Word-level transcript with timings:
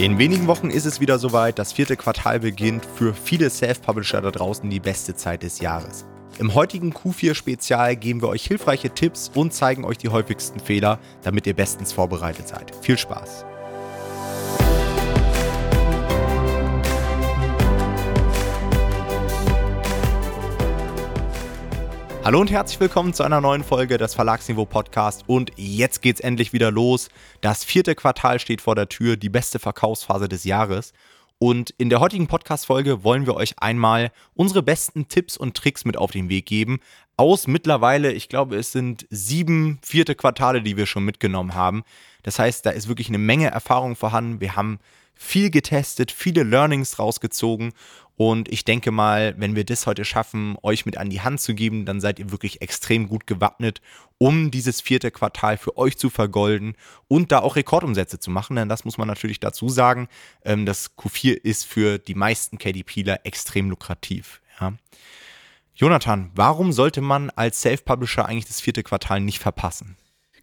In 0.00 0.16
wenigen 0.16 0.46
Wochen 0.46 0.70
ist 0.70 0.86
es 0.86 0.98
wieder 0.98 1.18
soweit, 1.18 1.58
das 1.58 1.74
vierte 1.74 1.94
Quartal 1.94 2.40
beginnt. 2.40 2.86
Für 2.86 3.12
viele 3.12 3.50
Self-Publisher 3.50 4.22
da 4.22 4.30
draußen 4.30 4.70
die 4.70 4.80
beste 4.80 5.14
Zeit 5.14 5.42
des 5.42 5.60
Jahres. 5.60 6.06
Im 6.38 6.54
heutigen 6.54 6.94
Q4-Spezial 6.94 7.96
geben 7.96 8.22
wir 8.22 8.30
euch 8.30 8.46
hilfreiche 8.46 8.88
Tipps 8.88 9.30
und 9.34 9.52
zeigen 9.52 9.84
euch 9.84 9.98
die 9.98 10.08
häufigsten 10.08 10.58
Fehler, 10.58 10.98
damit 11.22 11.46
ihr 11.46 11.52
bestens 11.52 11.92
vorbereitet 11.92 12.48
seid. 12.48 12.74
Viel 12.80 12.96
Spaß! 12.96 13.44
Hallo 22.30 22.42
und 22.42 22.52
herzlich 22.52 22.78
willkommen 22.78 23.12
zu 23.12 23.24
einer 23.24 23.40
neuen 23.40 23.64
Folge 23.64 23.98
des 23.98 24.14
Verlagsniveau 24.14 24.64
Podcast 24.64 25.24
und 25.26 25.50
jetzt 25.56 26.00
geht's 26.00 26.20
endlich 26.20 26.52
wieder 26.52 26.70
los. 26.70 27.08
Das 27.40 27.64
vierte 27.64 27.96
Quartal 27.96 28.38
steht 28.38 28.60
vor 28.60 28.76
der 28.76 28.88
Tür, 28.88 29.16
die 29.16 29.28
beste 29.28 29.58
Verkaufsphase 29.58 30.28
des 30.28 30.44
Jahres. 30.44 30.92
Und 31.40 31.70
in 31.70 31.90
der 31.90 31.98
heutigen 31.98 32.28
Podcast-Folge 32.28 33.02
wollen 33.02 33.26
wir 33.26 33.34
euch 33.34 33.58
einmal 33.58 34.12
unsere 34.34 34.62
besten 34.62 35.08
Tipps 35.08 35.36
und 35.36 35.56
Tricks 35.56 35.84
mit 35.84 35.96
auf 35.96 36.12
den 36.12 36.28
Weg 36.28 36.46
geben. 36.46 36.78
Aus 37.16 37.48
mittlerweile, 37.48 38.12
ich 38.12 38.28
glaube, 38.28 38.54
es 38.54 38.70
sind 38.70 39.08
sieben 39.10 39.80
vierte 39.82 40.14
Quartale, 40.14 40.62
die 40.62 40.76
wir 40.76 40.86
schon 40.86 41.04
mitgenommen 41.04 41.56
haben. 41.56 41.82
Das 42.22 42.38
heißt, 42.38 42.64
da 42.64 42.70
ist 42.70 42.86
wirklich 42.86 43.08
eine 43.08 43.18
Menge 43.18 43.50
Erfahrung 43.50 43.96
vorhanden. 43.96 44.40
Wir 44.40 44.54
haben 44.54 44.78
viel 45.16 45.50
getestet, 45.50 46.12
viele 46.12 46.44
Learnings 46.44 47.00
rausgezogen 47.00 47.72
und 48.20 48.52
ich 48.52 48.66
denke 48.66 48.90
mal, 48.90 49.34
wenn 49.38 49.56
wir 49.56 49.64
das 49.64 49.86
heute 49.86 50.04
schaffen, 50.04 50.58
euch 50.62 50.84
mit 50.84 50.98
an 50.98 51.08
die 51.08 51.22
Hand 51.22 51.40
zu 51.40 51.54
geben, 51.54 51.86
dann 51.86 52.02
seid 52.02 52.18
ihr 52.18 52.30
wirklich 52.30 52.60
extrem 52.60 53.08
gut 53.08 53.26
gewappnet, 53.26 53.80
um 54.18 54.50
dieses 54.50 54.82
vierte 54.82 55.10
Quartal 55.10 55.56
für 55.56 55.78
euch 55.78 55.96
zu 55.96 56.10
vergolden 56.10 56.74
und 57.08 57.32
da 57.32 57.38
auch 57.38 57.56
Rekordumsätze 57.56 58.20
zu 58.20 58.30
machen. 58.30 58.56
Denn 58.56 58.68
das 58.68 58.84
muss 58.84 58.98
man 58.98 59.08
natürlich 59.08 59.40
dazu 59.40 59.70
sagen. 59.70 60.06
Ähm, 60.44 60.66
das 60.66 60.98
Q4 60.98 61.32
ist 61.32 61.64
für 61.64 61.96
die 61.96 62.14
meisten 62.14 62.58
KDPler 62.58 63.24
extrem 63.24 63.70
lukrativ. 63.70 64.42
Ja. 64.60 64.74
Jonathan, 65.74 66.30
warum 66.34 66.72
sollte 66.72 67.00
man 67.00 67.30
als 67.30 67.62
Self-Publisher 67.62 68.26
eigentlich 68.26 68.48
das 68.48 68.60
vierte 68.60 68.82
Quartal 68.82 69.22
nicht 69.22 69.38
verpassen? 69.38 69.96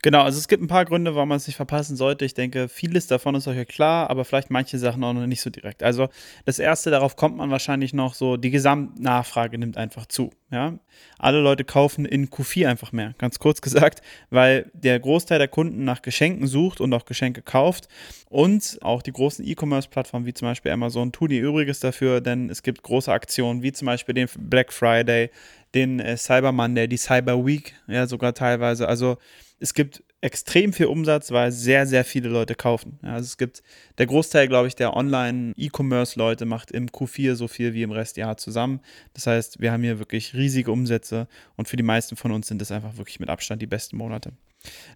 Genau, 0.03 0.22
also 0.22 0.38
es 0.38 0.48
gibt 0.48 0.62
ein 0.62 0.67
paar 0.67 0.86
Gründe, 0.86 1.16
warum 1.16 1.30
man 1.30 1.38
es 1.38 1.48
nicht 1.48 1.56
verpassen 1.56 1.95
sollte. 1.95 2.23
Ich 2.23 2.34
denke, 2.34 2.70
vieles 2.70 3.08
davon 3.08 3.36
ist 3.36 3.48
euch 3.48 3.58
ja 3.58 3.66
klar, 3.66 4.09
aber 4.09 4.26
vielleicht 4.26 4.52
manche 4.52 4.78
Sachen 4.78 5.03
auch 5.03 5.14
noch 5.14 5.26
nicht 5.26 5.42
so 5.42 5.50
direkt. 5.50 5.81
Also 5.81 6.09
das 6.45 6.59
erste, 6.59 6.92
darauf 6.92 7.16
kommt 7.16 7.38
man 7.38 7.50
wahrscheinlich 7.50 7.94
noch 7.94 8.14
so, 8.14 8.38
die 8.38 8.52
Gesamtnachfrage 8.52 9.58
nimmt 9.58 9.78
einfach 9.78 10.06
zu. 10.06 10.30
Ja? 10.52 10.78
Alle 11.18 11.42
Leute 11.42 11.64
kaufen 11.64 12.06
in 12.06 12.30
Q4 12.30 12.68
einfach 12.68 12.92
mehr, 12.92 13.16
ganz 13.18 13.40
kurz 13.40 13.62
gesagt, 13.62 14.02
weil 14.30 14.70
der 14.73 15.00
Großteil 15.00 15.40
der 15.40 15.48
Kunden 15.48 15.84
nach 15.84 16.02
Geschenken 16.03 16.48
sucht 16.48 16.80
und 16.80 16.94
auch 16.94 17.06
Geschenke 17.06 17.42
kauft. 17.42 17.88
Und 18.30 18.78
auch 18.81 19.02
die 19.02 19.14
großen 19.14 19.48
E-Commerce-Plattformen 19.48 20.25
wie 20.25 20.34
zum 20.34 20.50
Beispiel 20.50 20.72
Amazon 20.72 21.12
tun 21.12 21.31
ihr 21.31 21.42
Übriges 21.42 21.80
dafür, 21.80 22.22
denn 22.22 22.50
es 22.50 22.62
gibt 22.62 22.84
große 22.84 23.12
Aktionen 23.12 23.64
wie 23.64 23.72
zum 23.72 23.86
Beispiel 23.86 24.14
den 24.14 24.28
Black 24.38 24.73
Friday, 24.73 25.31
den 25.73 26.00
äh, 26.00 26.18
Cyber 26.18 26.52
Monday, 26.52 26.88
die 26.88 26.98
Cyber 26.98 27.45
Week, 27.45 27.73
ja 27.88 28.06
sogar 28.06 28.34
teilweise. 28.34 28.88
Also 28.88 29.18
es 29.59 29.73
gibt 29.73 30.03
extrem 30.22 30.73
viel 30.73 30.88
Umsatz, 30.88 31.31
weil 31.31 31.52
sehr, 31.52 31.86
sehr 31.86 32.03
viele 32.03 32.30
Leute 32.30 32.55
kaufen. 32.55 33.00
also 33.03 33.25
es 33.25 33.38
gibt 33.38 33.61
der 33.97 34.08
Großteil, 34.08 34.47
glaube 34.47 34.67
ich, 34.67 34.75
der 34.75 34.95
Online-E-Commerce-Leute 34.95 36.45
macht 36.45 36.72
im 36.72 36.88
Q4 36.88 37.36
so 37.36 37.47
viel 37.47 37.73
wie 37.73 37.83
im 37.83 37.91
Restjahr 37.91 38.38
zusammen. 38.38 38.81
Das 39.13 39.28
heißt, 39.28 39.61
wir 39.61 39.72
haben 39.72 39.83
hier 39.83 40.00
wirklich 40.00 40.33
riesige 40.33 40.72
Umsätze 40.72 41.28
und 41.55 41.67
für 41.67 41.78
die 41.78 41.83
meisten 41.83 42.16
von 42.16 42.31
uns 42.31 42.47
sind 42.47 42.61
das 42.61 42.72
einfach 42.72 42.97
wirklich 42.97 43.19
mit 43.19 43.30
Abstand 43.30 43.61
die 43.61 43.67
besten 43.67 43.97
Monate. 43.97 44.33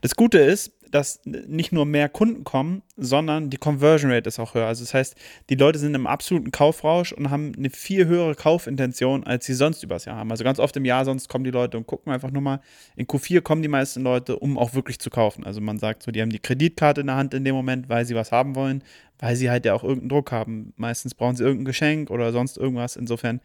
Das 0.02 0.16
Gute 0.16 0.40
ist, 0.40 0.72
dass 0.92 1.22
nicht 1.26 1.72
nur 1.72 1.86
mehr 1.86 2.10
Kunden 2.10 2.44
kommen, 2.44 2.84
sondern 2.98 3.50
die 3.50 3.58
Conversion 3.58 4.12
Rate 4.12 4.28
ist 4.28 4.40
auch 4.40 4.54
höher. 4.54 4.68
Also 4.68 4.84
das 4.84 4.94
heißt, 4.94 5.16
die 5.50 5.56
Leute 5.56 5.80
sind 5.80 5.96
im 5.96 6.06
absoluten 6.06 6.52
Kaufrausch 6.52 7.14
und 7.14 7.30
haben 7.30 7.54
eine 7.58 7.70
viel 7.70 8.06
höhere 8.06 8.36
Kaufintention, 8.36 9.24
als 9.24 9.46
sie 9.46 9.54
sonst 9.54 9.84
übers 9.84 10.06
Jahr 10.06 10.18
haben. 10.18 10.30
Also 10.32 10.44
ganz 10.44 10.60
oft 10.60 10.76
im 10.76 10.86
Jahr 10.86 11.06
sonst 11.06 11.30
kommen 11.30 11.46
die 11.46 11.52
Leute 11.52 11.78
und 11.78 11.88
gucken 11.88 12.12
einfach 12.12 12.32
nur 12.32 12.42
mal. 12.42 12.60
In 12.96 13.08
Q4 13.08 13.42
kommen 13.42 13.62
die 13.62 13.70
meisten 13.70 14.02
Leute, 14.02 14.38
um 14.38 14.58
auch 14.58 14.74
wirklich 14.74 15.00
zu 15.00 15.10
kaufen. 15.10 15.46
Also 15.46 15.62
man 15.62 15.78
sagt 15.78 16.04
so, 16.04 16.12
die 16.12 16.22
haben 16.22 16.30
die 16.30 16.40
Kreditkarte 16.40 17.02
in 17.02 17.08
der 17.08 17.16
Hand 17.16 17.34
in 17.34 17.46
dem 17.46 17.56
Moment, 17.56 17.90
weil 17.90 18.06
sie 18.06 18.16
was 18.16 18.32
haben 18.32 18.56
wollen, 18.56 18.84
weil 19.20 19.36
sie 19.36 19.50
halt 19.50 19.66
ja 19.66 19.74
auch 19.74 19.84
irgendeinen 19.84 20.10
Druck 20.10 20.32
haben. 20.32 20.74
Meistens 20.76 21.16
brauchen 21.16 21.36
sie 21.36 21.44
irgendein 21.44 21.66
Geschenk 21.66 22.10
oder 22.12 22.32
sonst 22.34 22.58
irgendwas. 22.58 22.98
Insofern, 22.98 23.40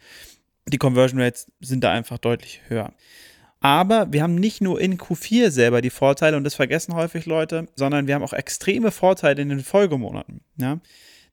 die 0.68 0.78
Conversion 0.78 1.20
Rates 1.20 1.50
sind 1.60 1.84
da 1.84 1.92
einfach 1.92 2.18
deutlich 2.18 2.60
höher. 2.68 2.92
Aber 3.60 4.12
wir 4.12 4.22
haben 4.22 4.34
nicht 4.34 4.60
nur 4.60 4.80
in 4.80 4.98
Q4 4.98 5.50
selber 5.50 5.80
die 5.80 5.90
Vorteile, 5.90 6.36
und 6.36 6.44
das 6.44 6.54
vergessen 6.54 6.94
häufig 6.94 7.26
Leute, 7.26 7.68
sondern 7.74 8.06
wir 8.06 8.14
haben 8.14 8.22
auch 8.22 8.32
extreme 8.32 8.90
Vorteile 8.90 9.42
in 9.42 9.48
den 9.48 9.60
Folgemonaten. 9.60 10.40
Ja? 10.56 10.78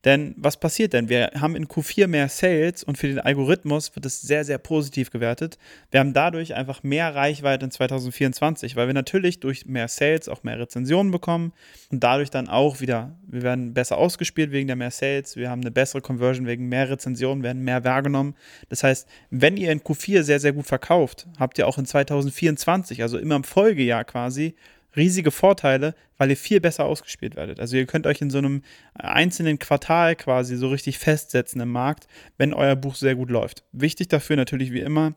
Denn 0.04 0.34
was 0.36 0.58
passiert 0.58 0.92
denn? 0.92 1.08
Wir 1.08 1.30
haben 1.40 1.56
in 1.56 1.66
Q4 1.66 2.06
mehr 2.06 2.28
Sales 2.28 2.84
und 2.84 2.98
für 2.98 3.08
den 3.08 3.18
Algorithmus 3.18 3.94
wird 3.96 4.04
es 4.04 4.20
sehr, 4.20 4.44
sehr 4.44 4.58
positiv 4.58 5.10
gewertet. 5.10 5.58
Wir 5.90 6.00
haben 6.00 6.12
dadurch 6.12 6.54
einfach 6.54 6.82
mehr 6.82 7.14
Reichweite 7.14 7.64
in 7.64 7.70
2024, 7.70 8.76
weil 8.76 8.86
wir 8.86 8.94
natürlich 8.94 9.40
durch 9.40 9.64
mehr 9.64 9.88
Sales 9.88 10.28
auch 10.28 10.42
mehr 10.42 10.58
Rezensionen 10.58 11.10
bekommen 11.10 11.54
und 11.90 12.04
dadurch 12.04 12.30
dann 12.30 12.48
auch 12.48 12.80
wieder, 12.80 13.16
wir 13.26 13.42
werden 13.42 13.72
besser 13.72 13.96
ausgespielt 13.96 14.52
wegen 14.52 14.66
der 14.66 14.76
mehr 14.76 14.90
Sales, 14.90 15.36
wir 15.36 15.48
haben 15.48 15.62
eine 15.62 15.70
bessere 15.70 16.02
Conversion 16.02 16.46
wegen 16.46 16.68
mehr 16.68 16.90
Rezensionen, 16.90 17.42
werden 17.42 17.64
mehr 17.64 17.84
wahrgenommen. 17.84 18.34
Das 18.68 18.84
heißt, 18.84 19.08
wenn 19.30 19.56
ihr 19.56 19.72
in 19.72 19.80
Q4 19.80 20.22
sehr, 20.22 20.38
sehr 20.38 20.52
gut 20.52 20.66
verkauft, 20.66 21.26
habt 21.38 21.56
ihr 21.56 21.66
auch 21.66 21.78
in 21.78 21.86
2024, 21.86 23.00
also 23.00 23.16
immer 23.16 23.36
im 23.36 23.44
Folgejahr 23.44 24.04
quasi, 24.04 24.54
riesige 24.96 25.30
Vorteile, 25.30 25.94
weil 26.16 26.30
ihr 26.30 26.36
viel 26.36 26.60
besser 26.60 26.84
ausgespielt 26.84 27.36
werdet. 27.36 27.60
Also 27.60 27.76
ihr 27.76 27.86
könnt 27.86 28.06
euch 28.06 28.20
in 28.20 28.30
so 28.30 28.38
einem 28.38 28.62
einzelnen 28.94 29.58
Quartal 29.58 30.16
quasi 30.16 30.56
so 30.56 30.68
richtig 30.68 30.98
festsetzen 30.98 31.60
im 31.60 31.70
Markt, 31.70 32.06
wenn 32.38 32.54
euer 32.54 32.76
Buch 32.76 32.94
sehr 32.94 33.14
gut 33.14 33.30
läuft. 33.30 33.64
Wichtig 33.72 34.08
dafür 34.08 34.36
natürlich 34.36 34.72
wie 34.72 34.80
immer, 34.80 35.14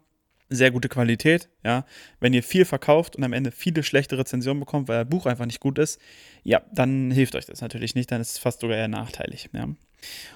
sehr 0.50 0.72
gute 0.72 0.88
Qualität, 0.90 1.50
ja. 1.64 1.86
Wenn 2.20 2.34
ihr 2.34 2.44
viel 2.44 2.66
verkauft 2.66 3.16
und 3.16 3.24
am 3.24 3.34
Ende 3.34 3.52
viele 3.52 3.84
schlechte 3.84 4.18
Rezensionen 4.18 4.62
bekommt, 4.62 4.88
weil 4.88 5.00
euer 5.00 5.06
Buch 5.06 5.26
einfach 5.26 5.46
nicht 5.46 5.60
gut 5.60 5.78
ist, 5.78 6.00
ja, 6.44 6.62
dann 6.72 7.12
hilft 7.12 7.36
euch 7.36 7.46
das 7.46 7.62
natürlich 7.62 7.96
nicht, 7.96 8.12
dann 8.12 8.22
ist 8.22 8.32
es 8.32 8.38
fast 8.38 8.62
sogar 8.62 8.78
eher 8.78 8.88
nachteilig, 8.88 9.50
ja. 9.54 9.68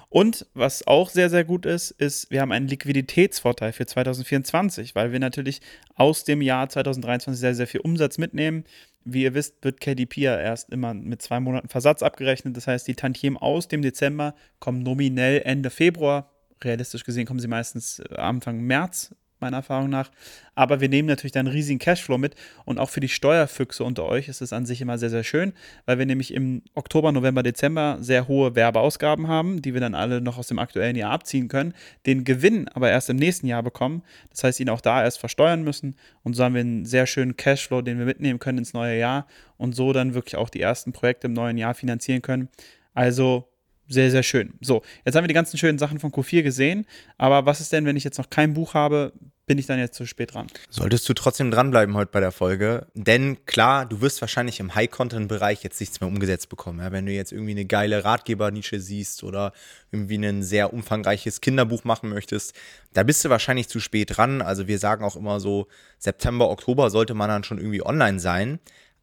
Und 0.10 0.48
was 0.54 0.86
auch 0.88 1.10
sehr, 1.10 1.30
sehr 1.30 1.46
gut 1.46 1.66
ist, 1.66 1.92
ist, 1.92 2.30
wir 2.32 2.42
haben 2.42 2.52
einen 2.52 2.68
Liquiditätsvorteil 2.68 3.72
für 3.72 3.86
2024, 3.86 4.96
weil 4.96 5.12
wir 5.12 5.20
natürlich 5.20 5.62
aus 5.96 6.26
dem 6.26 6.42
Jahr 6.42 6.68
2023 6.68 7.40
sehr, 7.40 7.56
sehr 7.56 7.68
viel 7.68 7.82
Umsatz 7.82 8.18
mitnehmen. 8.18 8.66
Wie 9.04 9.24
ihr 9.24 9.34
wisst, 9.34 9.64
wird 9.64 9.82
KDP 9.82 10.22
ja 10.22 10.40
erst 10.40 10.70
immer 10.70 10.94
mit 10.94 11.22
zwei 11.22 11.40
Monaten 11.40 11.70
Versatz 11.70 12.04
abgerechnet. 12.04 12.56
Das 12.56 12.68
heißt, 12.68 12.88
die 12.88 12.96
Tantiemen 12.96 13.38
aus 13.38 13.68
dem 13.68 13.82
Dezember 13.82 14.36
kommen 14.60 14.84
nominell 14.84 15.42
Ende 15.44 15.70
Februar. 15.70 16.30
Realistisch 16.64 17.04
gesehen 17.04 17.26
kommen 17.26 17.40
sie 17.40 17.48
meistens 17.48 18.00
äh, 18.00 18.16
Anfang 18.16 18.62
März 18.62 19.16
meiner 19.42 19.58
Erfahrung 19.58 19.90
nach. 19.90 20.12
Aber 20.56 20.82
wir 20.82 20.90
nehmen 20.90 21.08
natürlich 21.08 21.32
dann 21.32 21.48
einen 21.48 21.56
riesigen 21.56 21.80
Cashflow 21.80 22.18
mit 22.18 22.36
und 22.66 22.80
auch 22.80 22.90
für 22.90 23.00
die 23.00 23.10
Steuerfüchse 23.10 23.84
unter 23.84 24.06
euch 24.06 24.28
ist 24.28 24.42
es 24.42 24.54
an 24.54 24.66
sich 24.66 24.82
immer 24.82 24.98
sehr, 24.98 25.10
sehr 25.10 25.24
schön, 25.24 25.54
weil 25.86 25.98
wir 25.98 26.06
nämlich 26.06 26.34
im 26.34 26.62
Oktober, 26.74 27.12
November, 27.12 27.44
Dezember 27.44 27.98
sehr 28.00 28.28
hohe 28.28 28.56
Werbeausgaben 28.56 29.28
haben, 29.28 29.62
die 29.62 29.74
wir 29.74 29.82
dann 29.82 29.96
alle 29.96 30.22
noch 30.22 30.38
aus 30.38 30.48
dem 30.48 30.60
aktuellen 30.60 30.96
Jahr 30.96 31.12
abziehen 31.12 31.48
können, 31.48 31.74
den 32.06 32.24
Gewinn 32.24 32.68
aber 32.70 32.90
erst 32.90 33.10
im 33.10 33.18
nächsten 33.18 33.48
Jahr 33.48 33.64
bekommen. 33.64 34.04
Das 34.30 34.44
heißt, 34.44 34.60
ihn 34.60 34.70
auch 34.70 34.82
da 34.82 35.04
erst 35.04 35.20
versteuern 35.20 35.64
müssen 35.64 35.96
und 36.24 36.36
so 36.36 36.44
haben 36.44 36.54
wir 36.54 36.62
einen 36.62 36.86
sehr 36.86 37.08
schönen 37.08 37.38
Cashflow, 37.38 37.82
den 37.82 37.98
wir 37.98 38.06
mitnehmen 38.06 38.40
können 38.40 38.60
ins 38.60 38.74
neue 38.74 38.98
Jahr 38.98 39.28
und 39.58 39.76
so 39.76 39.94
dann 39.94 40.14
wirklich 40.14 40.36
auch 40.36 40.50
die 40.50 40.62
ersten 40.62 40.92
Projekte 40.92 41.28
im 41.28 41.34
neuen 41.34 41.58
Jahr 41.58 41.74
finanzieren 41.74 42.22
können. 42.22 42.50
Also 42.94 43.48
sehr, 43.92 44.10
sehr 44.10 44.24
schön. 44.24 44.54
So, 44.62 44.84
jetzt 45.06 45.16
haben 45.16 45.24
wir 45.24 45.28
die 45.28 45.34
ganzen 45.34 45.58
schönen 45.58 45.78
Sachen 45.78 46.00
von 46.00 46.12
Q4 46.12 46.44
gesehen, 46.44 46.86
aber 47.18 47.46
was 47.46 47.60
ist 47.60 47.74
denn, 47.74 47.86
wenn 47.86 47.98
ich 47.98 48.04
jetzt 48.04 48.18
noch 48.18 48.30
kein 48.30 48.54
Buch 48.54 48.74
habe? 48.74 49.14
Bin 49.52 49.58
ich 49.58 49.66
dann 49.66 49.80
jetzt 49.80 49.96
zu 49.96 50.08
spät 50.08 50.34
dran? 50.34 50.48
Solltest 50.70 51.10
du 51.10 51.14
trotzdem 51.14 51.52
dranbleiben 51.52 51.94
heute 51.96 52.10
bei 52.10 52.22
der 52.22 52.32
Folge, 52.32 52.88
denn 52.94 53.46
klar, 53.46 53.86
du 53.86 54.00
wirst 54.00 54.22
wahrscheinlich 54.22 54.62
im 54.62 54.76
High-Content-Bereich 54.76 55.62
jetzt 55.62 55.78
nichts 55.82 56.00
mehr 56.00 56.08
umgesetzt 56.08 56.48
bekommen. 56.48 56.80
Ja? 56.80 56.94
Wenn 56.94 57.06
du 57.06 57.12
jetzt 57.12 57.34
irgendwie 57.34 57.52
eine 57.52 57.66
geile 57.66 58.06
Ratgebernische 58.06 58.80
siehst 58.80 59.26
oder 59.26 59.52
irgendwie 59.92 60.16
ein 60.16 60.42
sehr 60.42 60.72
umfangreiches 60.72 61.42
Kinderbuch 61.42 61.84
machen 61.84 62.08
möchtest, 62.08 62.54
da 62.94 63.04
bist 63.04 63.26
du 63.26 63.30
wahrscheinlich 63.30 63.68
zu 63.68 63.82
spät 63.82 64.16
dran. 64.16 64.42
Also 64.42 64.70
wir 64.70 64.80
sagen 64.80 65.04
auch 65.04 65.18
immer 65.18 65.42
so, 65.42 65.68
September, 66.00 66.50
Oktober 66.50 66.90
sollte 66.90 67.14
man 67.14 67.28
dann 67.28 67.44
schon 67.44 67.58
irgendwie 67.58 67.86
online 67.86 68.22
sein. 68.22 68.60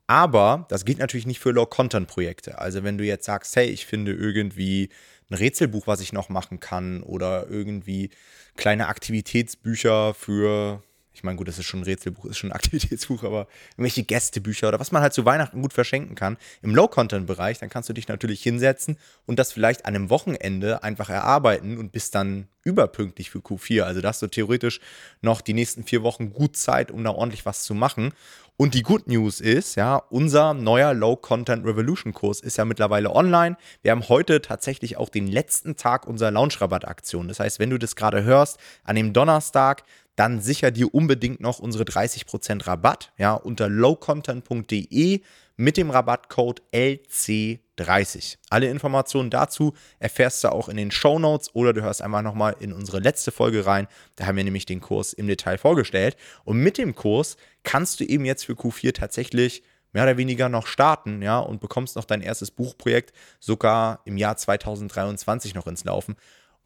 Aber 0.06 0.64
das 0.70 0.86
gilt 0.86 0.96
natürlich 0.98 1.26
nicht 1.26 1.40
für 1.40 1.50
Low-Content-Projekte. 1.50 2.56
Also 2.56 2.84
wenn 2.84 2.96
du 2.96 3.04
jetzt 3.04 3.26
sagst, 3.26 3.54
hey, 3.54 3.66
ich 3.66 3.84
finde 3.84 4.14
irgendwie 4.14 4.88
ein 5.30 5.34
Rätselbuch, 5.34 5.86
was 5.86 6.00
ich 6.00 6.12
noch 6.12 6.28
machen 6.28 6.60
kann 6.60 7.02
oder 7.02 7.48
irgendwie 7.48 8.10
kleine 8.56 8.88
Aktivitätsbücher 8.88 10.14
für, 10.14 10.82
ich 11.12 11.22
meine, 11.22 11.36
gut, 11.36 11.48
das 11.48 11.58
ist 11.58 11.66
schon 11.66 11.80
ein 11.80 11.84
Rätselbuch, 11.84 12.24
ist 12.24 12.38
schon 12.38 12.50
ein 12.50 12.56
Aktivitätsbuch, 12.56 13.24
aber 13.24 13.46
irgendwelche 13.72 14.04
Gästebücher 14.04 14.68
oder 14.68 14.80
was 14.80 14.92
man 14.92 15.02
halt 15.02 15.12
zu 15.12 15.24
Weihnachten 15.24 15.60
gut 15.60 15.72
verschenken 15.72 16.14
kann 16.14 16.38
im 16.62 16.74
Low-Content-Bereich, 16.74 17.58
dann 17.58 17.68
kannst 17.68 17.88
du 17.88 17.92
dich 17.92 18.08
natürlich 18.08 18.42
hinsetzen 18.42 18.98
und 19.26 19.38
das 19.38 19.52
vielleicht 19.52 19.84
an 19.84 19.94
einem 19.94 20.10
Wochenende 20.10 20.82
einfach 20.82 21.10
erarbeiten 21.10 21.78
und 21.78 21.92
bist 21.92 22.14
dann 22.14 22.48
überpünktlich 22.64 23.30
für 23.30 23.38
Q4. 23.38 23.82
Also 23.82 24.00
da 24.00 24.08
hast 24.08 24.22
du 24.22 24.26
theoretisch 24.26 24.80
noch 25.20 25.40
die 25.40 25.54
nächsten 25.54 25.84
vier 25.84 26.02
Wochen 26.02 26.32
gut 26.32 26.56
Zeit, 26.56 26.90
um 26.90 27.04
da 27.04 27.10
ordentlich 27.10 27.46
was 27.46 27.64
zu 27.64 27.74
machen. 27.74 28.12
Und 28.60 28.74
die 28.74 28.82
Good 28.82 29.06
News 29.06 29.40
ist, 29.40 29.76
ja, 29.76 29.98
unser 30.10 30.52
neuer 30.52 30.92
Low 30.92 31.14
Content 31.14 31.64
Revolution 31.64 32.12
Kurs 32.12 32.40
ist 32.40 32.58
ja 32.58 32.64
mittlerweile 32.64 33.14
online. 33.14 33.56
Wir 33.82 33.92
haben 33.92 34.08
heute 34.08 34.42
tatsächlich 34.42 34.96
auch 34.96 35.10
den 35.10 35.28
letzten 35.28 35.76
Tag 35.76 36.08
unserer 36.08 36.32
Launch-Rabatt-Aktion. 36.32 37.28
Das 37.28 37.38
heißt, 37.38 37.60
wenn 37.60 37.70
du 37.70 37.78
das 37.78 37.94
gerade 37.94 38.24
hörst, 38.24 38.58
an 38.82 38.96
dem 38.96 39.12
Donnerstag, 39.12 39.84
dann 40.16 40.40
sicher 40.40 40.72
dir 40.72 40.92
unbedingt 40.92 41.40
noch 41.40 41.60
unsere 41.60 41.84
30% 41.84 42.66
Rabatt, 42.66 43.12
ja, 43.16 43.34
unter 43.34 43.68
lowcontent.de 43.68 45.20
mit 45.56 45.76
dem 45.76 45.90
Rabattcode 45.90 46.62
LC30. 46.72 48.38
Alle 48.48 48.70
Informationen 48.70 49.28
dazu 49.28 49.74
erfährst 49.98 50.42
du 50.42 50.52
auch 50.52 50.68
in 50.68 50.76
den 50.76 50.92
Show 50.92 51.18
Notes 51.18 51.54
oder 51.54 51.72
du 51.72 51.82
hörst 51.82 52.00
einfach 52.00 52.22
nochmal 52.22 52.56
in 52.60 52.72
unsere 52.72 53.00
letzte 53.00 53.32
Folge 53.32 53.66
rein. 53.66 53.88
Da 54.16 54.26
haben 54.26 54.36
wir 54.36 54.44
nämlich 54.44 54.66
den 54.66 54.80
Kurs 54.80 55.12
im 55.12 55.26
Detail 55.26 55.58
vorgestellt. 55.58 56.16
Und 56.44 56.58
mit 56.58 56.78
dem 56.78 56.94
Kurs 56.94 57.36
kannst 57.62 58.00
du 58.00 58.04
eben 58.04 58.24
jetzt 58.24 58.44
für 58.44 58.54
Q4 58.54 58.94
tatsächlich 58.94 59.62
mehr 59.92 60.04
oder 60.04 60.16
weniger 60.16 60.48
noch 60.48 60.66
starten, 60.66 61.22
ja, 61.22 61.38
und 61.38 61.60
bekommst 61.60 61.96
noch 61.96 62.04
dein 62.04 62.20
erstes 62.20 62.50
Buchprojekt 62.50 63.12
sogar 63.40 64.00
im 64.04 64.16
Jahr 64.16 64.36
2023 64.36 65.54
noch 65.54 65.66
ins 65.66 65.84
Laufen. 65.84 66.16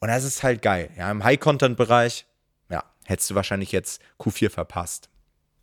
Und 0.01 0.09
das 0.09 0.25
ist 0.25 0.43
halt 0.43 0.63
geil. 0.63 0.91
Ja, 0.97 1.11
im 1.11 1.23
High-Content-Bereich, 1.23 2.27
ja, 2.71 2.85
hättest 3.05 3.31
du 3.31 3.35
wahrscheinlich 3.35 3.71
jetzt 3.73 4.03
Q4 4.19 4.51
verpasst. 4.51 5.09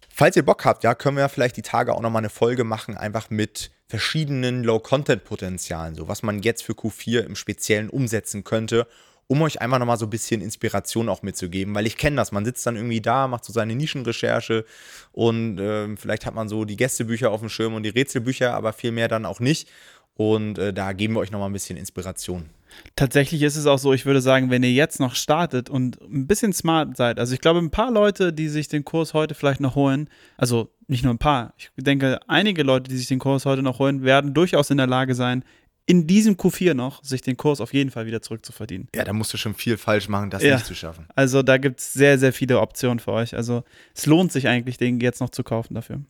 Falls 0.10 0.36
ihr 0.36 0.44
Bock 0.44 0.66
habt, 0.66 0.84
ja, 0.84 0.96
können 0.96 1.18
wir 1.18 1.30
vielleicht 1.30 1.58
die 1.58 1.62
Tage 1.62 1.94
auch 1.94 2.02
nochmal 2.02 2.22
eine 2.22 2.30
Folge 2.30 2.64
machen, 2.64 2.98
einfach 2.98 3.30
mit 3.30 3.72
verschiedenen 3.88 4.64
Low-Content-Potenzialen, 4.64 5.96
so 5.96 6.08
was 6.08 6.24
man 6.24 6.42
jetzt 6.42 6.64
für 6.64 6.74
Q4 6.74 7.22
im 7.22 7.36
Speziellen 7.36 7.90
umsetzen 7.90 8.44
könnte, 8.44 8.88
um 9.30 9.44
euch 9.44 9.62
einfach 9.62 9.78
nochmal 9.78 9.98
so 9.98 10.08
ein 10.08 10.10
bisschen 10.10 10.42
Inspiration 10.42 11.08
auch 11.08 11.22
mitzugeben, 11.22 11.76
weil 11.76 11.86
ich 11.86 11.98
kenne 11.98 12.16
das, 12.16 12.32
man 12.32 12.46
sitzt 12.46 12.66
dann 12.66 12.76
irgendwie 12.76 13.00
da, 13.00 13.28
macht 13.28 13.46
so 13.46 13.54
seine 13.54 13.76
Nischenrecherche 13.76 14.66
und 15.12 15.60
äh, 15.60 15.96
vielleicht 15.98 16.26
hat 16.26 16.34
man 16.34 16.50
so 16.50 16.66
die 16.66 16.76
Gästebücher 16.76 17.30
auf 17.30 17.40
dem 17.40 17.50
Schirm 17.50 17.76
und 17.76 17.84
die 17.84 17.90
Rätselbücher, 17.90 18.56
aber 18.56 18.74
viel 18.74 18.92
mehr 18.92 19.08
dann 19.08 19.28
auch 19.28 19.40
nicht 19.40 19.70
und 20.16 20.58
äh, 20.58 20.74
da 20.74 20.94
geben 20.94 21.14
wir 21.14 21.20
euch 21.20 21.30
nochmal 21.30 21.48
ein 21.48 21.54
bisschen 21.54 21.78
Inspiration. 21.78 22.50
Tatsächlich 22.96 23.44
ist 23.44 23.56
es 23.56 23.68
auch 23.68 23.78
so, 23.78 23.94
ich 23.94 24.08
würde 24.08 24.22
sagen, 24.22 24.50
wenn 24.50 24.64
ihr 24.64 24.72
jetzt 24.72 25.00
noch 25.00 25.14
startet 25.14 25.70
und 25.70 26.02
ein 26.02 26.26
bisschen 26.26 26.52
smart 26.52 26.98
seid, 26.98 27.20
also 27.20 27.34
ich 27.36 27.40
glaube, 27.40 27.60
ein 27.60 27.72
paar 27.72 27.92
Leute, 27.92 28.34
die 28.34 28.50
sich 28.50 28.68
den 28.68 28.84
Kurs 28.84 29.14
heute 29.14 29.36
vielleicht 29.36 29.60
noch 29.60 29.76
holen, 29.76 30.10
also 30.38 30.72
nicht 30.88 31.04
nur 31.04 31.14
ein 31.14 31.20
paar, 31.20 31.54
ich 31.58 31.70
denke, 31.78 32.20
einige 32.28 32.64
Leute, 32.64 32.90
die 32.90 32.98
sich 32.98 33.08
den 33.08 33.20
Kurs 33.20 33.46
heute 33.46 33.62
noch 33.62 33.78
holen, 33.78 34.04
werden 34.04 34.34
durchaus 34.34 34.72
in 34.72 34.78
der 34.78 34.88
Lage 34.88 35.14
sein, 35.14 35.44
in 35.90 36.06
diesem 36.06 36.36
Q4 36.36 36.76
noch 36.76 37.04
sich 37.04 37.24
den 37.24 37.36
Kurs 37.36 37.60
auf 37.60 37.74
jeden 37.74 37.90
Fall 37.90 38.06
wieder 38.06 38.22
zurückzuverdienen. 38.22 38.88
Ja, 38.94 39.04
da 39.04 39.12
musst 39.12 39.34
du 39.34 39.38
schon 39.38 39.56
viel 39.56 39.76
falsch 39.76 40.08
machen, 40.08 40.30
das 40.30 40.44
ja. 40.44 40.54
nicht 40.54 40.68
zu 40.68 40.76
schaffen. 40.76 41.08
Also 41.16 41.42
da 41.42 41.58
gibt 41.58 41.80
es 41.80 41.94
sehr, 41.94 42.20
sehr 42.20 42.32
viele 42.32 42.60
Optionen 42.60 43.00
für 43.00 43.12
euch. 43.12 43.36
Also 43.36 43.64
es 43.96 44.06
lohnt 44.06 44.32
sich 44.32 44.48
eigentlich, 44.48 44.78
den 44.78 45.00
jetzt 45.00 45.20
noch 45.20 45.32
zu 45.32 45.44
kaufen 45.44 45.74
dafür. 45.74 46.02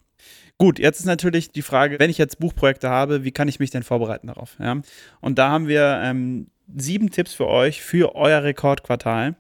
Gut, 0.58 0.80
jetzt 0.80 1.00
ist 1.00 1.06
natürlich 1.06 1.54
die 1.54 1.62
Frage, 1.62 1.98
wenn 1.98 2.10
ich 2.10 2.18
jetzt 2.18 2.40
Buchprojekte 2.40 2.90
habe, 2.90 3.24
wie 3.24 3.32
kann 3.32 3.48
ich 3.48 3.60
mich 3.60 3.70
denn 3.70 3.84
vorbereiten 3.84 4.28
darauf? 4.28 4.58
Ja? 4.60 4.82
Und 5.22 5.40
da 5.40 5.50
haben 5.50 5.70
wir 5.70 6.02
ähm, 6.04 6.48
sieben 6.76 7.10
Tipps 7.10 7.34
für 7.34 7.48
euch 7.48 7.82
für 7.82 8.16
euer 8.16 8.44
Rekordquartal. 8.44 9.38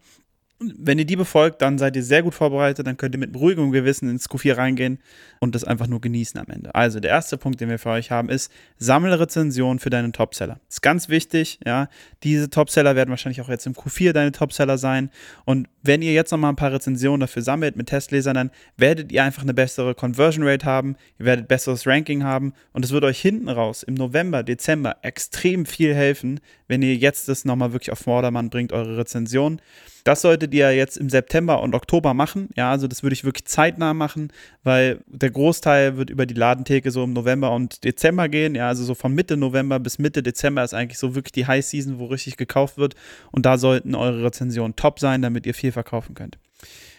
Wenn 0.61 1.00
ihr 1.00 1.06
die 1.06 1.15
befolgt, 1.15 1.61
dann 1.61 1.77
seid 1.77 1.95
ihr 1.95 2.03
sehr 2.03 2.21
gut 2.21 2.33
vorbereitet, 2.33 2.85
dann 2.85 2.97
könnt 2.97 3.15
ihr 3.15 3.19
mit 3.19 3.31
beruhigem 3.31 3.71
Gewissen 3.71 4.09
ins 4.09 4.29
Q4 4.29 4.57
reingehen 4.57 5.00
und 5.39 5.56
das 5.56 5.63
einfach 5.63 5.88
nur 5.88 6.01
genießen 6.01 6.38
am 6.39 6.47
Ende. 6.47 6.75
Also 6.75 7.00
der 7.00 7.11
erste 7.11 7.38
Punkt, 7.38 7.61
den 7.61 7.69
wir 7.69 7.79
für 7.79 7.91
euch 7.91 8.11
haben, 8.11 8.27
ist, 8.27 8.51
sammle 8.77 9.17
Rezensionen 9.19 9.79
für 9.79 9.89
deinen 9.89 10.11
Topseller. 10.11 10.59
Ist 10.67 10.81
ganz 10.81 11.07
wichtig, 11.07 11.59
ja. 11.65 11.88
Diese 12.23 12.50
Topseller 12.50 12.97
werden 12.97 13.09
wahrscheinlich 13.09 13.39
auch 13.41 13.47
jetzt 13.47 13.65
im 13.67 13.73
Q4 13.73 14.11
deine 14.11 14.33
Topseller 14.33 14.77
sein. 14.77 15.09
Und 15.45 15.69
wenn 15.81 16.01
ihr 16.01 16.11
jetzt 16.11 16.31
nochmal 16.31 16.51
ein 16.51 16.57
paar 16.57 16.73
Rezensionen 16.73 17.21
dafür 17.21 17.41
sammelt 17.41 17.77
mit 17.77 17.88
Testlesern, 17.88 18.35
dann 18.35 18.51
werdet 18.75 19.13
ihr 19.13 19.23
einfach 19.23 19.44
eine 19.44 19.53
bessere 19.53 19.95
Conversion 19.95 20.45
Rate 20.45 20.65
haben, 20.65 20.97
ihr 21.19 21.25
werdet 21.25 21.47
besseres 21.47 21.88
Ranking 21.88 22.23
haben 22.23 22.53
und 22.73 22.83
es 22.83 22.91
wird 22.91 23.05
euch 23.05 23.21
hinten 23.21 23.47
raus 23.47 23.83
im 23.83 23.94
November, 23.94 24.44
Dezember 24.44 24.97
extrem 25.03 25.65
viel 25.65 25.95
helfen, 25.95 26.41
wenn 26.67 26.81
ihr 26.81 26.95
jetzt 26.95 27.29
das 27.29 27.45
nochmal 27.45 27.71
wirklich 27.71 27.91
auf 27.91 28.00
Vordermann 28.00 28.50
bringt, 28.50 28.73
eure 28.73 28.97
Rezensionen. 28.97 29.62
Das 30.04 30.22
solltet 30.22 30.54
ihr 30.54 30.75
jetzt 30.75 30.98
im 30.98 31.10
September 31.10 31.62
und 31.62 31.75
Oktober 31.75 32.13
machen. 32.13 32.50
Ja, 32.56 32.72
also 32.72 32.88
das 32.88 33.04
würde 33.04 33.13
ich 33.13 33.24
wirklich 33.24 33.46
zeitnah 33.46 33.94
machen, 33.94 34.31
weil 34.63 35.01
der 35.07 35.31
Großteil 35.31 35.98
wird 35.98 36.10
über 36.10 36.25
die 36.25 36.34
Ladentheke 36.34 36.92
so 36.92 37.04
im 37.04 37.13
November 37.13 37.51
und 37.51 37.84
Dezember 37.84 38.30
gehen. 38.30 38.56
Ja, 38.56 38.68
also 38.68 38.84
so 38.84 38.96
von 38.96 39.13
Mitte 39.13 39.38
November 39.38 39.80
bis 39.80 40.00
Mitte 40.00 40.24
Dezember 40.24 40.63
ist 40.63 40.74
eigentlich 40.74 41.00
so 41.00 41.16
wirklich 41.16 41.34
die 41.34 41.48
High 41.48 41.66
Season, 41.66 42.00
wo 42.00 42.06
richtig 42.06 42.38
gekauft 42.38 42.78
wird. 42.78 42.96
Und 43.31 43.46
da 43.46 43.57
sollten 43.57 43.96
eure 43.96 44.24
Rezensionen 44.24 44.75
top 44.75 45.00
sein, 45.00 45.22
damit 45.22 45.46
ihr 45.46 45.54
viel 45.54 45.72
verkaufen 45.72 46.16
könnt. 46.16 46.38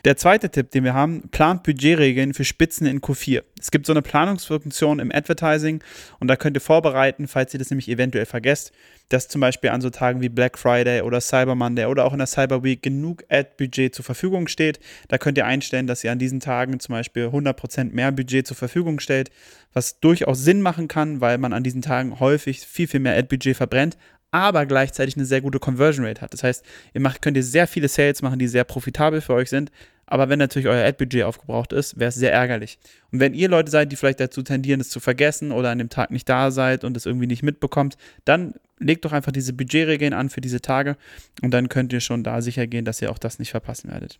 Der 0.05 0.17
zweite 0.17 0.49
Tipp, 0.49 0.71
den 0.71 0.85
wir 0.85 0.95
haben, 0.95 1.29
plant 1.31 1.63
Budgetregeln 1.63 2.33
für 2.33 2.45
Spitzen 2.45 2.87
in 2.87 3.01
Q4. 3.03 3.43
Es 3.61 3.71
gibt 3.71 3.85
so 3.85 3.93
eine 3.93 4.01
Planungsfunktion 4.01 4.99
im 4.99 5.13
Advertising 5.13 5.83
und 6.21 6.29
da 6.29 6.37
könnt 6.37 6.57
ihr 6.57 6.63
vorbereiten, 6.63 7.29
falls 7.29 7.53
ihr 7.53 7.59
das 7.59 7.69
nämlich 7.71 7.89
eventuell 7.89 8.25
vergesst, 8.25 8.73
dass 9.11 9.29
zum 9.29 9.43
Beispiel 9.43 9.71
an 9.71 9.83
so 9.83 9.91
Tagen 9.91 10.23
wie 10.23 10.31
Black 10.31 10.57
Friday 10.57 11.03
oder 11.03 11.21
Cyber 11.21 11.55
Monday 11.55 11.85
oder 11.85 12.07
auch 12.07 12.13
in 12.13 12.19
der 12.19 12.29
Cyber 12.29 12.63
Week 12.63 12.83
genug 12.83 13.25
Ad-Budget 13.29 13.95
zur 13.95 14.05
Verfügung 14.05 14.49
steht. 14.49 14.81
Da 15.09 15.19
könnt 15.19 15.37
ihr 15.37 15.45
einstellen, 15.45 15.87
dass 15.87 16.03
ihr 16.03 16.13
an 16.13 16.19
diesen 16.19 16.41
Tagen 16.41 16.81
zum 16.81 16.95
Beispiel 16.95 17.27
100% 17.27 17.93
mehr 17.93 18.13
Budget 18.13 18.47
zur 18.47 18.57
Verfügung 18.57 19.01
stellt, 19.01 19.31
was 19.75 20.01
durchaus 20.01 20.43
Sinn 20.43 20.63
machen 20.63 20.89
kann, 20.89 21.21
weil 21.21 21.37
man 21.37 21.53
an 21.53 21.63
diesen 21.63 21.83
Tagen 21.83 22.21
häufig 22.21 22.61
viel, 22.61 22.89
viel 22.89 23.01
mehr 23.01 23.19
Ad-Budget 23.19 23.57
verbrennt, 23.57 23.99
aber 24.31 24.67
gleichzeitig 24.67 25.17
eine 25.17 25.25
sehr 25.25 25.41
gute 25.41 25.59
Conversion 25.59 26.07
Rate 26.07 26.21
hat. 26.21 26.33
Das 26.33 26.43
heißt, 26.43 26.65
ihr 26.95 27.01
macht, 27.01 27.23
könnt 27.23 27.37
ihr 27.37 27.43
sehr 27.43 27.67
viele 27.67 27.89
Sales 27.89 28.23
machen, 28.23 28.39
die 28.39 28.49
sehr 28.49 28.65
profitabel 28.65 29.21
für 29.21 29.35
euch 29.35 29.51
sind. 29.51 29.71
Aber 30.07 30.29
wenn 30.29 30.41
natürlich 30.41 30.69
euer 30.69 30.85
Ad-Budget 30.85 31.23
aufgebraucht 31.23 31.73
ist, 31.73 31.99
wäre 31.99 32.09
es 32.09 32.17
sehr 32.17 32.33
ärgerlich. 32.33 32.79
Und 33.13 33.21
wenn 33.21 33.33
ihr 33.33 33.49
Leute 33.49 33.71
seid, 33.71 33.93
die 33.93 33.97
vielleicht 33.97 34.19
dazu 34.19 34.43
tendieren, 34.43 34.81
es 34.81 34.91
zu 34.91 34.99
vergessen 34.99 35.53
oder 35.53 35.71
an 35.71 35.79
dem 35.79 35.89
Tag 35.89 36.11
nicht 36.11 36.29
da 36.29 36.51
seid 36.51 36.83
und 36.83 36.97
es 36.97 37.07
irgendwie 37.07 37.29
nicht 37.29 37.45
mitbekommt, 37.45 37.97
dann 38.25 38.55
legt 38.81 39.05
doch 39.05 39.13
einfach 39.13 39.31
diese 39.31 39.53
Budgetregeln 39.53 40.13
an 40.13 40.29
für 40.29 40.41
diese 40.41 40.61
Tage 40.61 40.97
und 41.43 41.53
dann 41.53 41.69
könnt 41.69 41.93
ihr 41.93 42.01
schon 42.01 42.25
da 42.25 42.43
sicher 42.43 42.67
gehen, 42.67 42.85
dass 42.85 43.01
ihr 43.01 43.11
auch 43.13 43.19
das 43.19 43.39
nicht 43.39 43.51
verpassen 43.51 43.91
werdet. 43.91 44.19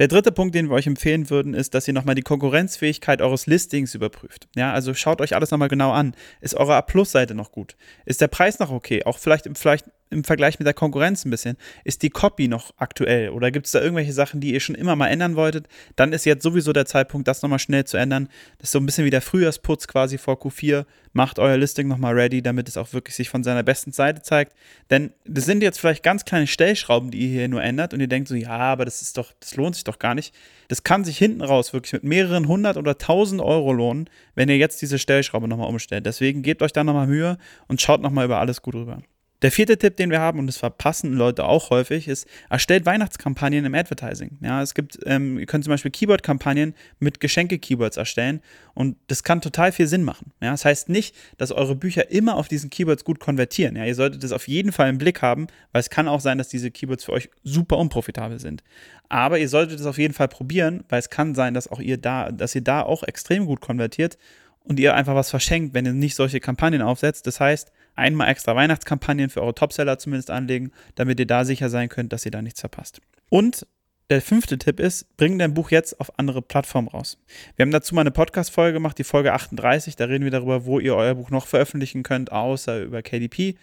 Der 0.00 0.08
dritte 0.08 0.32
Punkt, 0.32 0.54
den 0.54 0.70
wir 0.70 0.76
euch 0.76 0.86
empfehlen 0.86 1.28
würden, 1.28 1.52
ist, 1.52 1.74
dass 1.74 1.86
ihr 1.86 1.92
nochmal 1.92 2.14
die 2.14 2.22
Konkurrenzfähigkeit 2.22 3.20
eures 3.20 3.46
Listings 3.46 3.94
überprüft. 3.94 4.48
Ja, 4.56 4.72
also 4.72 4.94
schaut 4.94 5.20
euch 5.20 5.34
alles 5.34 5.50
nochmal 5.50 5.68
genau 5.68 5.92
an. 5.92 6.14
Ist 6.40 6.54
eure 6.54 6.74
A-Plus-Seite 6.76 7.34
noch 7.34 7.52
gut? 7.52 7.76
Ist 8.06 8.22
der 8.22 8.28
Preis 8.28 8.58
noch 8.60 8.70
okay? 8.70 9.04
Auch 9.04 9.18
vielleicht 9.18 9.46
vielleicht 9.58 9.90
im 10.10 10.24
Vergleich 10.24 10.58
mit 10.58 10.66
der 10.66 10.74
Konkurrenz 10.74 11.24
ein 11.24 11.30
bisschen. 11.30 11.56
Ist 11.84 12.02
die 12.02 12.10
Copy 12.10 12.48
noch 12.48 12.72
aktuell 12.76 13.30
oder 13.30 13.50
gibt 13.50 13.66
es 13.66 13.72
da 13.72 13.80
irgendwelche 13.80 14.12
Sachen, 14.12 14.40
die 14.40 14.52
ihr 14.52 14.60
schon 14.60 14.74
immer 14.74 14.96
mal 14.96 15.08
ändern 15.08 15.36
wolltet? 15.36 15.68
Dann 15.96 16.12
ist 16.12 16.26
jetzt 16.26 16.42
sowieso 16.42 16.72
der 16.72 16.86
Zeitpunkt, 16.86 17.28
das 17.28 17.42
nochmal 17.42 17.60
schnell 17.60 17.84
zu 17.84 17.96
ändern. 17.96 18.28
Das 18.58 18.68
ist 18.68 18.72
so 18.72 18.78
ein 18.78 18.86
bisschen 18.86 19.04
wie 19.04 19.10
der 19.10 19.22
Frühjahrsputz 19.22 19.86
quasi 19.86 20.18
vor 20.18 20.34
Q4. 20.34 20.84
Macht 21.12 21.38
euer 21.38 21.56
Listing 21.56 21.88
nochmal 21.88 22.14
ready, 22.14 22.42
damit 22.42 22.68
es 22.68 22.76
auch 22.76 22.92
wirklich 22.92 23.16
sich 23.16 23.28
von 23.28 23.42
seiner 23.42 23.62
besten 23.62 23.92
Seite 23.92 24.22
zeigt. 24.22 24.52
Denn 24.90 25.12
das 25.24 25.44
sind 25.44 25.62
jetzt 25.62 25.80
vielleicht 25.80 26.02
ganz 26.02 26.24
kleine 26.24 26.46
Stellschrauben, 26.46 27.10
die 27.10 27.18
ihr 27.18 27.28
hier 27.28 27.48
nur 27.48 27.62
ändert 27.62 27.94
und 27.94 28.00
ihr 28.00 28.08
denkt 28.08 28.28
so, 28.28 28.34
ja, 28.34 28.50
aber 28.50 28.84
das 28.84 29.02
ist 29.02 29.16
doch, 29.16 29.32
das 29.40 29.56
lohnt 29.56 29.74
sich 29.74 29.84
doch 29.84 29.98
gar 29.98 30.14
nicht. 30.14 30.34
Das 30.68 30.84
kann 30.84 31.04
sich 31.04 31.18
hinten 31.18 31.42
raus 31.42 31.72
wirklich 31.72 31.92
mit 31.94 32.04
mehreren 32.04 32.46
hundert 32.46 32.76
oder 32.76 32.96
tausend 32.98 33.40
Euro 33.40 33.72
lohnen, 33.72 34.08
wenn 34.34 34.48
ihr 34.48 34.56
jetzt 34.56 34.80
diese 34.82 34.98
Stellschraube 34.98 35.48
nochmal 35.48 35.68
umstellt. 35.68 36.06
Deswegen 36.06 36.42
gebt 36.42 36.62
euch 36.62 36.72
da 36.72 36.84
nochmal 36.84 37.08
Mühe 37.08 37.38
und 37.66 37.80
schaut 37.80 38.02
nochmal 38.02 38.24
über 38.24 38.38
alles 38.38 38.62
gut 38.62 38.74
rüber. 38.74 39.02
Der 39.42 39.50
vierte 39.50 39.78
Tipp, 39.78 39.96
den 39.96 40.10
wir 40.10 40.20
haben, 40.20 40.38
und 40.38 40.46
das 40.46 40.58
verpassen 40.58 41.14
Leute 41.14 41.44
auch 41.44 41.70
häufig, 41.70 42.08
ist, 42.08 42.26
erstellt 42.50 42.84
Weihnachtskampagnen 42.84 43.64
im 43.64 43.74
Advertising. 43.74 44.36
Ja, 44.42 44.60
es 44.60 44.74
gibt, 44.74 44.98
ähm, 45.06 45.38
ihr 45.38 45.46
könnt 45.46 45.64
zum 45.64 45.70
Beispiel 45.70 45.90
Keyword-Kampagnen 45.90 46.74
mit 46.98 47.20
Geschenke-Keywords 47.20 47.96
erstellen 47.96 48.42
und 48.74 48.96
das 49.06 49.22
kann 49.24 49.40
total 49.40 49.72
viel 49.72 49.86
Sinn 49.86 50.04
machen. 50.04 50.32
Ja, 50.42 50.50
das 50.50 50.64
heißt 50.64 50.90
nicht, 50.90 51.14
dass 51.38 51.52
eure 51.52 51.74
Bücher 51.74 52.10
immer 52.10 52.36
auf 52.36 52.48
diesen 52.48 52.68
Keywords 52.68 53.04
gut 53.04 53.18
konvertieren. 53.18 53.76
Ja, 53.76 53.84
ihr 53.84 53.94
solltet 53.94 54.22
das 54.22 54.32
auf 54.32 54.46
jeden 54.46 54.72
Fall 54.72 54.90
im 54.90 54.98
Blick 54.98 55.22
haben, 55.22 55.46
weil 55.72 55.80
es 55.80 55.88
kann 55.88 56.08
auch 56.08 56.20
sein, 56.20 56.36
dass 56.36 56.48
diese 56.48 56.70
Keywords 56.70 57.04
für 57.04 57.12
euch 57.12 57.30
super 57.42 57.78
unprofitabel 57.78 58.38
sind. 58.38 58.62
Aber 59.08 59.38
ihr 59.38 59.48
solltet 59.48 59.80
es 59.80 59.86
auf 59.86 59.98
jeden 59.98 60.14
Fall 60.14 60.28
probieren, 60.28 60.84
weil 60.88 60.98
es 60.98 61.08
kann 61.08 61.34
sein, 61.34 61.54
dass 61.54 61.68
auch 61.68 61.80
ihr 61.80 61.96
da, 61.96 62.30
dass 62.30 62.54
ihr 62.54 62.62
da 62.62 62.82
auch 62.82 63.02
extrem 63.02 63.46
gut 63.46 63.60
konvertiert 63.60 64.18
und 64.64 64.78
ihr 64.78 64.94
einfach 64.94 65.14
was 65.14 65.30
verschenkt, 65.30 65.74
wenn 65.74 65.86
ihr 65.86 65.92
nicht 65.92 66.14
solche 66.14 66.40
Kampagnen 66.40 66.82
aufsetzt. 66.82 67.26
Das 67.26 67.40
heißt, 67.40 67.72
einmal 67.96 68.28
extra 68.28 68.56
Weihnachtskampagnen 68.56 69.30
für 69.30 69.42
eure 69.42 69.54
Topseller 69.54 69.98
zumindest 69.98 70.30
anlegen, 70.30 70.72
damit 70.94 71.20
ihr 71.20 71.26
da 71.26 71.44
sicher 71.44 71.68
sein 71.68 71.88
könnt, 71.88 72.12
dass 72.12 72.24
ihr 72.24 72.30
da 72.30 72.42
nichts 72.42 72.60
verpasst. 72.60 73.00
Und 73.28 73.66
der 74.10 74.20
fünfte 74.20 74.58
Tipp 74.58 74.80
ist, 74.80 75.16
bring 75.16 75.38
dein 75.38 75.54
Buch 75.54 75.70
jetzt 75.70 76.00
auf 76.00 76.18
andere 76.18 76.42
Plattformen 76.42 76.88
raus. 76.88 77.16
Wir 77.54 77.62
haben 77.62 77.70
dazu 77.70 77.94
mal 77.94 78.00
eine 78.00 78.10
Podcast-Folge 78.10 78.72
gemacht, 78.72 78.98
die 78.98 79.04
Folge 79.04 79.32
38. 79.32 79.94
Da 79.94 80.06
reden 80.06 80.24
wir 80.24 80.32
darüber, 80.32 80.64
wo 80.64 80.80
ihr 80.80 80.96
euer 80.96 81.14
Buch 81.14 81.30
noch 81.30 81.46
veröffentlichen 81.46 82.02
könnt, 82.02 82.32
außer 82.32 82.80
über 82.80 83.02
KDP. 83.02 83.54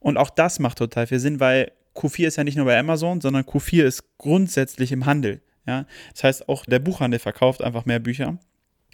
Und 0.00 0.18
auch 0.18 0.28
das 0.28 0.58
macht 0.58 0.76
total 0.76 1.06
viel 1.06 1.20
Sinn, 1.20 1.40
weil 1.40 1.72
Q4 1.94 2.26
ist 2.26 2.36
ja 2.36 2.44
nicht 2.44 2.56
nur 2.56 2.66
bei 2.66 2.78
Amazon, 2.78 3.22
sondern 3.22 3.44
Q4 3.44 3.84
ist 3.84 4.18
grundsätzlich 4.18 4.92
im 4.92 5.06
Handel. 5.06 5.40
Ja? 5.66 5.86
Das 6.12 6.24
heißt, 6.24 6.48
auch 6.50 6.66
der 6.66 6.80
Buchhandel 6.80 7.18
verkauft 7.18 7.62
einfach 7.62 7.86
mehr 7.86 7.98
Bücher. 7.98 8.36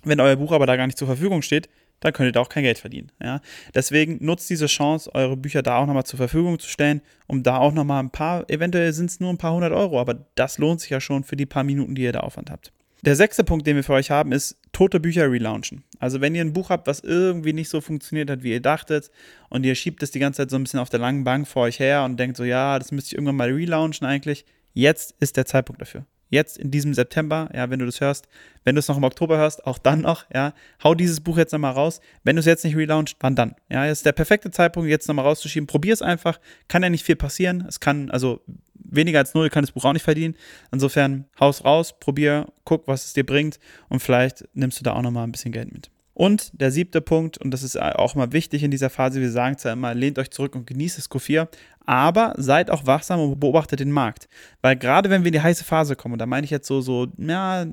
Wenn 0.05 0.21
euer 0.21 0.37
Buch 0.37 0.53
aber 0.53 0.67
da 0.67 0.77
gar 0.77 0.87
nicht 0.87 0.99
zur 0.99 1.09
Verfügung 1.09 1.43
steht, 1.43 1.69
dann 2.01 2.13
könnt 2.13 2.35
ihr 2.35 2.41
auch 2.41 2.49
kein 2.49 2.65
Geld 2.65 2.79
verdienen. 2.79 3.13
Ja? 3.23 3.41
Deswegen 3.75 4.25
nutzt 4.25 4.51
diese 4.51 4.67
Chance, 4.67 5.15
eure 5.15 5.37
Bücher 5.37 5.63
da 5.63 5.79
auch 5.79 5.87
nochmal 5.87 6.05
zur 6.05 6.17
Verfügung 6.17 6.59
zu 6.59 6.69
stellen, 6.69 7.03
um 7.27 7.43
da 7.43 7.59
auch 7.59 7.73
nochmal 7.73 8.03
ein 8.03 8.11
paar, 8.11 8.49
eventuell 8.51 8.93
sind 8.93 9.11
es 9.11 9.21
nur 9.21 9.31
ein 9.31 9.39
paar 9.39 9.55
hundert 9.55 9.73
Euro, 9.73 10.01
aber 10.01 10.27
das 10.35 10.59
lohnt 10.59 10.81
sich 10.81 10.91
ja 10.91 11.01
schon 11.01 11.25
für 11.25 11.37
die 11.37 11.47
paar 11.47 11.65
Minuten, 11.65 11.95
die 11.95 12.03
ihr 12.03 12.13
da 12.13 12.21
Aufwand 12.21 12.51
habt. 12.51 12.73
Der 13.03 13.17
sechste 13.17 13.45
Punkt, 13.45 13.67
den 13.67 13.77
wir 13.77 13.85
für 13.85 13.95
euch 13.95 14.11
haben, 14.11 14.31
ist 14.33 14.59
tote 14.73 15.01
Bücher 15.01 15.31
relaunchen. 15.31 15.85
Also 15.99 16.21
wenn 16.21 16.35
ihr 16.35 16.43
ein 16.43 16.53
Buch 16.53 16.69
habt, 16.69 16.87
was 16.87 17.01
irgendwie 17.01 17.55
nicht 17.55 17.71
so 17.71 17.81
funktioniert 17.81 18.29
hat, 18.29 18.43
wie 18.43 18.53
ihr 18.53 18.61
dachtet, 18.61 19.11
und 19.49 19.65
ihr 19.65 19.75
schiebt 19.75 20.03
es 20.03 20.11
die 20.11 20.19
ganze 20.19 20.39
Zeit 20.39 20.51
so 20.51 20.57
ein 20.57 20.65
bisschen 20.65 20.81
auf 20.81 20.91
der 20.91 21.01
langen 21.01 21.25
Bank 21.25 21.49
vor 21.49 21.63
euch 21.63 21.79
her 21.79 22.05
und 22.05 22.19
denkt 22.19 22.37
so, 22.37 22.45
ja, 22.45 22.79
das 22.79 22.93
müsste 22.93 23.09
ich 23.09 23.15
irgendwann 23.15 23.37
mal 23.37 23.51
relaunchen 23.51 24.07
eigentlich, 24.07 24.45
jetzt 24.75 25.15
ist 25.19 25.39
der 25.39 25.47
Zeitpunkt 25.47 25.81
dafür 25.81 26.05
jetzt 26.31 26.57
in 26.57 26.71
diesem 26.71 26.95
September, 26.95 27.51
ja, 27.53 27.69
wenn 27.69 27.79
du 27.79 27.87
das 27.87 28.01
hörst, 28.01 28.29
wenn 28.65 28.75
du 28.75 28.79
es 28.79 28.89
noch 28.89 28.97
im 28.97 29.05
Oktober 29.05 29.37
hörst, 29.37 29.67
auch 29.67 29.79
dann 29.79 30.03
noch, 30.03 30.25
ja, 30.33 30.55
hau 30.83 30.95
dieses 30.95 31.21
Buch 31.21 31.37
jetzt 31.37 31.53
nochmal 31.53 31.73
raus. 31.73 32.01
Wenn 32.25 32.37
du 32.37 32.41
es 32.41 32.47
jetzt 32.47 32.65
nicht 32.65 32.77
relauncht, 32.77 33.17
wann 33.21 33.35
dann? 33.35 33.55
Ja, 33.69 33.85
ist 33.87 34.07
der 34.07 34.13
perfekte 34.13 34.51
Zeitpunkt, 34.51 34.89
jetzt 34.89 35.09
nochmal 35.09 35.27
rauszuschieben. 35.27 35.67
Probier 35.67 35.93
es 35.93 36.03
einfach. 36.03 36.41
Kann 36.69 36.83
ja 36.83 36.89
nicht 36.89 37.05
viel 37.05 37.17
passieren. 37.17 37.65
Es 37.69 37.81
kann, 37.81 38.11
also 38.11 38.41
weniger 38.75 39.19
als 39.19 39.35
null 39.35 39.51
kann 39.51 39.63
das 39.63 39.73
Buch 39.73 39.85
auch 39.85 39.93
nicht 39.93 40.03
verdienen. 40.03 40.37
Insofern, 40.73 41.27
haus 41.39 41.65
raus, 41.65 41.95
probier, 41.99 42.47
guck, 42.65 42.87
was 42.87 43.07
es 43.07 43.13
dir 43.13 43.25
bringt 43.25 43.59
und 43.89 44.01
vielleicht 44.01 44.45
nimmst 44.55 44.79
du 44.81 44.85
da 44.85 44.93
auch 44.93 45.03
nochmal 45.03 45.25
ein 45.25 45.33
bisschen 45.33 45.53
Geld 45.53 45.73
mit. 45.73 45.91
Und 46.21 46.51
der 46.53 46.71
siebte 46.71 47.01
Punkt, 47.01 47.39
und 47.39 47.51
das 47.51 47.63
ist 47.63 47.81
auch 47.81 48.15
mal 48.15 48.31
wichtig 48.35 48.63
in 48.63 48.71
dieser 48.71 48.91
Phase, 48.91 49.23
wir 49.23 49.31
sagen 49.31 49.57
ja 49.65 49.73
immer, 49.73 49.95
lehnt 49.95 50.19
euch 50.19 50.31
zurück 50.31 50.55
und 50.55 50.67
genießt 50.67 50.99
das 50.99 51.11
Q4, 51.11 51.49
aber 51.87 52.35
seid 52.37 52.71
auch 52.71 52.85
wachsam 52.85 53.21
und 53.21 53.41
beobachtet 53.41 53.81
den 53.81 53.91
Markt. 53.91 54.29
Weil 54.61 54.77
gerade 54.77 55.09
wenn 55.09 55.23
wir 55.25 55.29
in 55.29 55.33
die 55.33 55.41
heiße 55.41 55.65
Phase 55.65 55.97
kommen, 55.97 56.13
und 56.13 56.19
da 56.19 56.27
meine 56.27 56.45
ich 56.45 56.51
jetzt 56.51 56.67
so, 56.67 56.83
so, 56.83 57.07
ja, 57.17 57.65
ich 57.65 57.71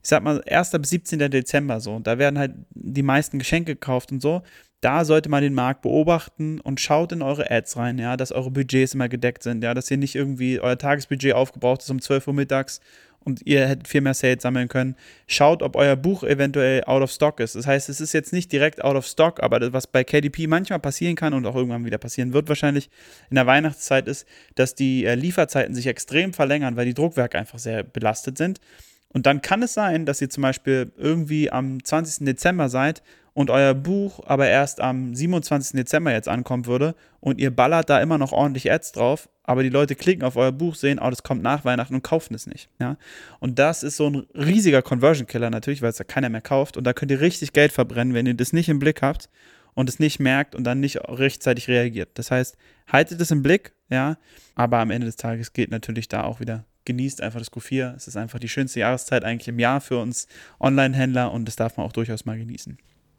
sag 0.00 0.22
mal, 0.22 0.42
1. 0.44 0.70
bis 0.80 0.88
17. 0.88 1.30
Dezember 1.30 1.78
so, 1.78 1.96
und 1.96 2.06
da 2.06 2.16
werden 2.16 2.38
halt 2.38 2.54
die 2.70 3.02
meisten 3.02 3.38
Geschenke 3.38 3.74
gekauft 3.74 4.12
und 4.12 4.22
so, 4.22 4.40
da 4.84 5.06
sollte 5.06 5.30
man 5.30 5.42
den 5.42 5.54
Markt 5.54 5.80
beobachten 5.80 6.60
und 6.60 6.78
schaut 6.78 7.12
in 7.12 7.22
eure 7.22 7.50
Ads 7.50 7.78
rein, 7.78 7.98
ja, 7.98 8.18
dass 8.18 8.32
eure 8.32 8.50
Budgets 8.50 8.92
immer 8.92 9.08
gedeckt 9.08 9.42
sind, 9.42 9.64
ja, 9.64 9.72
dass 9.72 9.90
ihr 9.90 9.96
nicht 9.96 10.14
irgendwie 10.14 10.60
euer 10.60 10.76
Tagesbudget 10.76 11.32
aufgebraucht 11.32 11.80
ist 11.80 11.90
um 11.90 12.02
12 12.02 12.28
Uhr 12.28 12.34
mittags 12.34 12.80
und 13.20 13.40
ihr 13.46 13.66
hättet 13.66 13.88
viel 13.88 14.02
mehr 14.02 14.12
Sales 14.12 14.42
sammeln 14.42 14.68
können. 14.68 14.96
Schaut, 15.26 15.62
ob 15.62 15.76
euer 15.76 15.96
Buch 15.96 16.22
eventuell 16.22 16.84
out 16.84 17.02
of 17.02 17.10
stock 17.10 17.40
ist. 17.40 17.54
Das 17.54 17.66
heißt, 17.66 17.88
es 17.88 18.02
ist 18.02 18.12
jetzt 18.12 18.34
nicht 18.34 18.52
direkt 18.52 18.84
out 18.84 18.94
of 18.94 19.06
stock, 19.06 19.42
aber 19.42 19.58
das, 19.58 19.72
was 19.72 19.86
bei 19.86 20.04
KDP 20.04 20.46
manchmal 20.46 20.80
passieren 20.80 21.16
kann 21.16 21.32
und 21.32 21.46
auch 21.46 21.56
irgendwann 21.56 21.86
wieder 21.86 21.96
passieren 21.96 22.34
wird, 22.34 22.50
wahrscheinlich 22.50 22.90
in 23.30 23.36
der 23.36 23.46
Weihnachtszeit 23.46 24.06
ist, 24.06 24.26
dass 24.54 24.74
die 24.74 25.06
äh, 25.06 25.14
Lieferzeiten 25.14 25.74
sich 25.74 25.86
extrem 25.86 26.34
verlängern, 26.34 26.76
weil 26.76 26.84
die 26.84 26.94
Druckwerke 26.94 27.38
einfach 27.38 27.58
sehr 27.58 27.82
belastet 27.84 28.36
sind. 28.36 28.60
Und 29.08 29.24
dann 29.24 29.40
kann 29.40 29.62
es 29.62 29.72
sein, 29.72 30.04
dass 30.04 30.20
ihr 30.20 30.28
zum 30.28 30.42
Beispiel 30.42 30.92
irgendwie 30.98 31.50
am 31.50 31.82
20. 31.82 32.26
Dezember 32.26 32.68
seid 32.68 33.02
und 33.34 33.50
euer 33.50 33.74
Buch 33.74 34.20
aber 34.26 34.48
erst 34.48 34.80
am 34.80 35.14
27. 35.14 35.72
Dezember 35.76 36.12
jetzt 36.12 36.28
ankommen 36.28 36.66
würde 36.66 36.94
und 37.20 37.38
ihr 37.38 37.54
ballert 37.54 37.90
da 37.90 38.00
immer 38.00 38.16
noch 38.16 38.32
ordentlich 38.32 38.70
Ads 38.70 38.92
drauf, 38.92 39.28
aber 39.42 39.62
die 39.62 39.68
Leute 39.68 39.96
klicken 39.96 40.24
auf 40.24 40.36
euer 40.36 40.52
Buch, 40.52 40.76
sehen, 40.76 40.98
oh, 41.02 41.10
das 41.10 41.22
kommt 41.22 41.42
nach 41.42 41.64
Weihnachten 41.64 41.94
und 41.94 42.02
kaufen 42.02 42.34
es 42.34 42.46
nicht. 42.46 42.70
Ja? 42.80 42.96
Und 43.40 43.58
das 43.58 43.82
ist 43.82 43.96
so 43.96 44.08
ein 44.08 44.26
riesiger 44.34 44.82
Conversion-Killer 44.82 45.50
natürlich, 45.50 45.82
weil 45.82 45.90
es 45.90 45.96
da 45.96 46.04
keiner 46.04 46.28
mehr 46.28 46.40
kauft 46.40 46.76
und 46.76 46.84
da 46.84 46.92
könnt 46.92 47.10
ihr 47.10 47.20
richtig 47.20 47.52
Geld 47.52 47.72
verbrennen, 47.72 48.14
wenn 48.14 48.26
ihr 48.26 48.34
das 48.34 48.52
nicht 48.52 48.68
im 48.68 48.78
Blick 48.78 49.02
habt 49.02 49.28
und 49.74 49.88
es 49.88 49.98
nicht 49.98 50.20
merkt 50.20 50.54
und 50.54 50.64
dann 50.64 50.80
nicht 50.80 50.96
rechtzeitig 51.08 51.68
reagiert. 51.68 52.10
Das 52.14 52.30
heißt, 52.30 52.56
haltet 52.90 53.20
es 53.20 53.32
im 53.32 53.42
Blick, 53.42 53.72
ja, 53.90 54.16
aber 54.54 54.78
am 54.78 54.90
Ende 54.90 55.06
des 55.06 55.16
Tages 55.16 55.52
geht 55.52 55.70
natürlich 55.70 56.08
da 56.08 56.22
auch 56.22 56.40
wieder 56.40 56.64
genießt 56.84 57.22
einfach 57.22 57.38
das 57.38 57.50
Q4. 57.50 57.96
Es 57.96 58.08
ist 58.08 58.16
einfach 58.16 58.38
die 58.38 58.48
schönste 58.48 58.80
Jahreszeit 58.80 59.24
eigentlich 59.24 59.48
im 59.48 59.58
Jahr 59.58 59.80
für 59.80 59.98
uns 59.98 60.28
Online-Händler 60.60 61.32
und 61.32 61.46
das 61.46 61.56
darf 61.56 61.76
man 61.76 61.86
auch 61.86 61.92
durchaus 61.92 62.24
mal 62.24 62.38
genießen. 62.38 62.76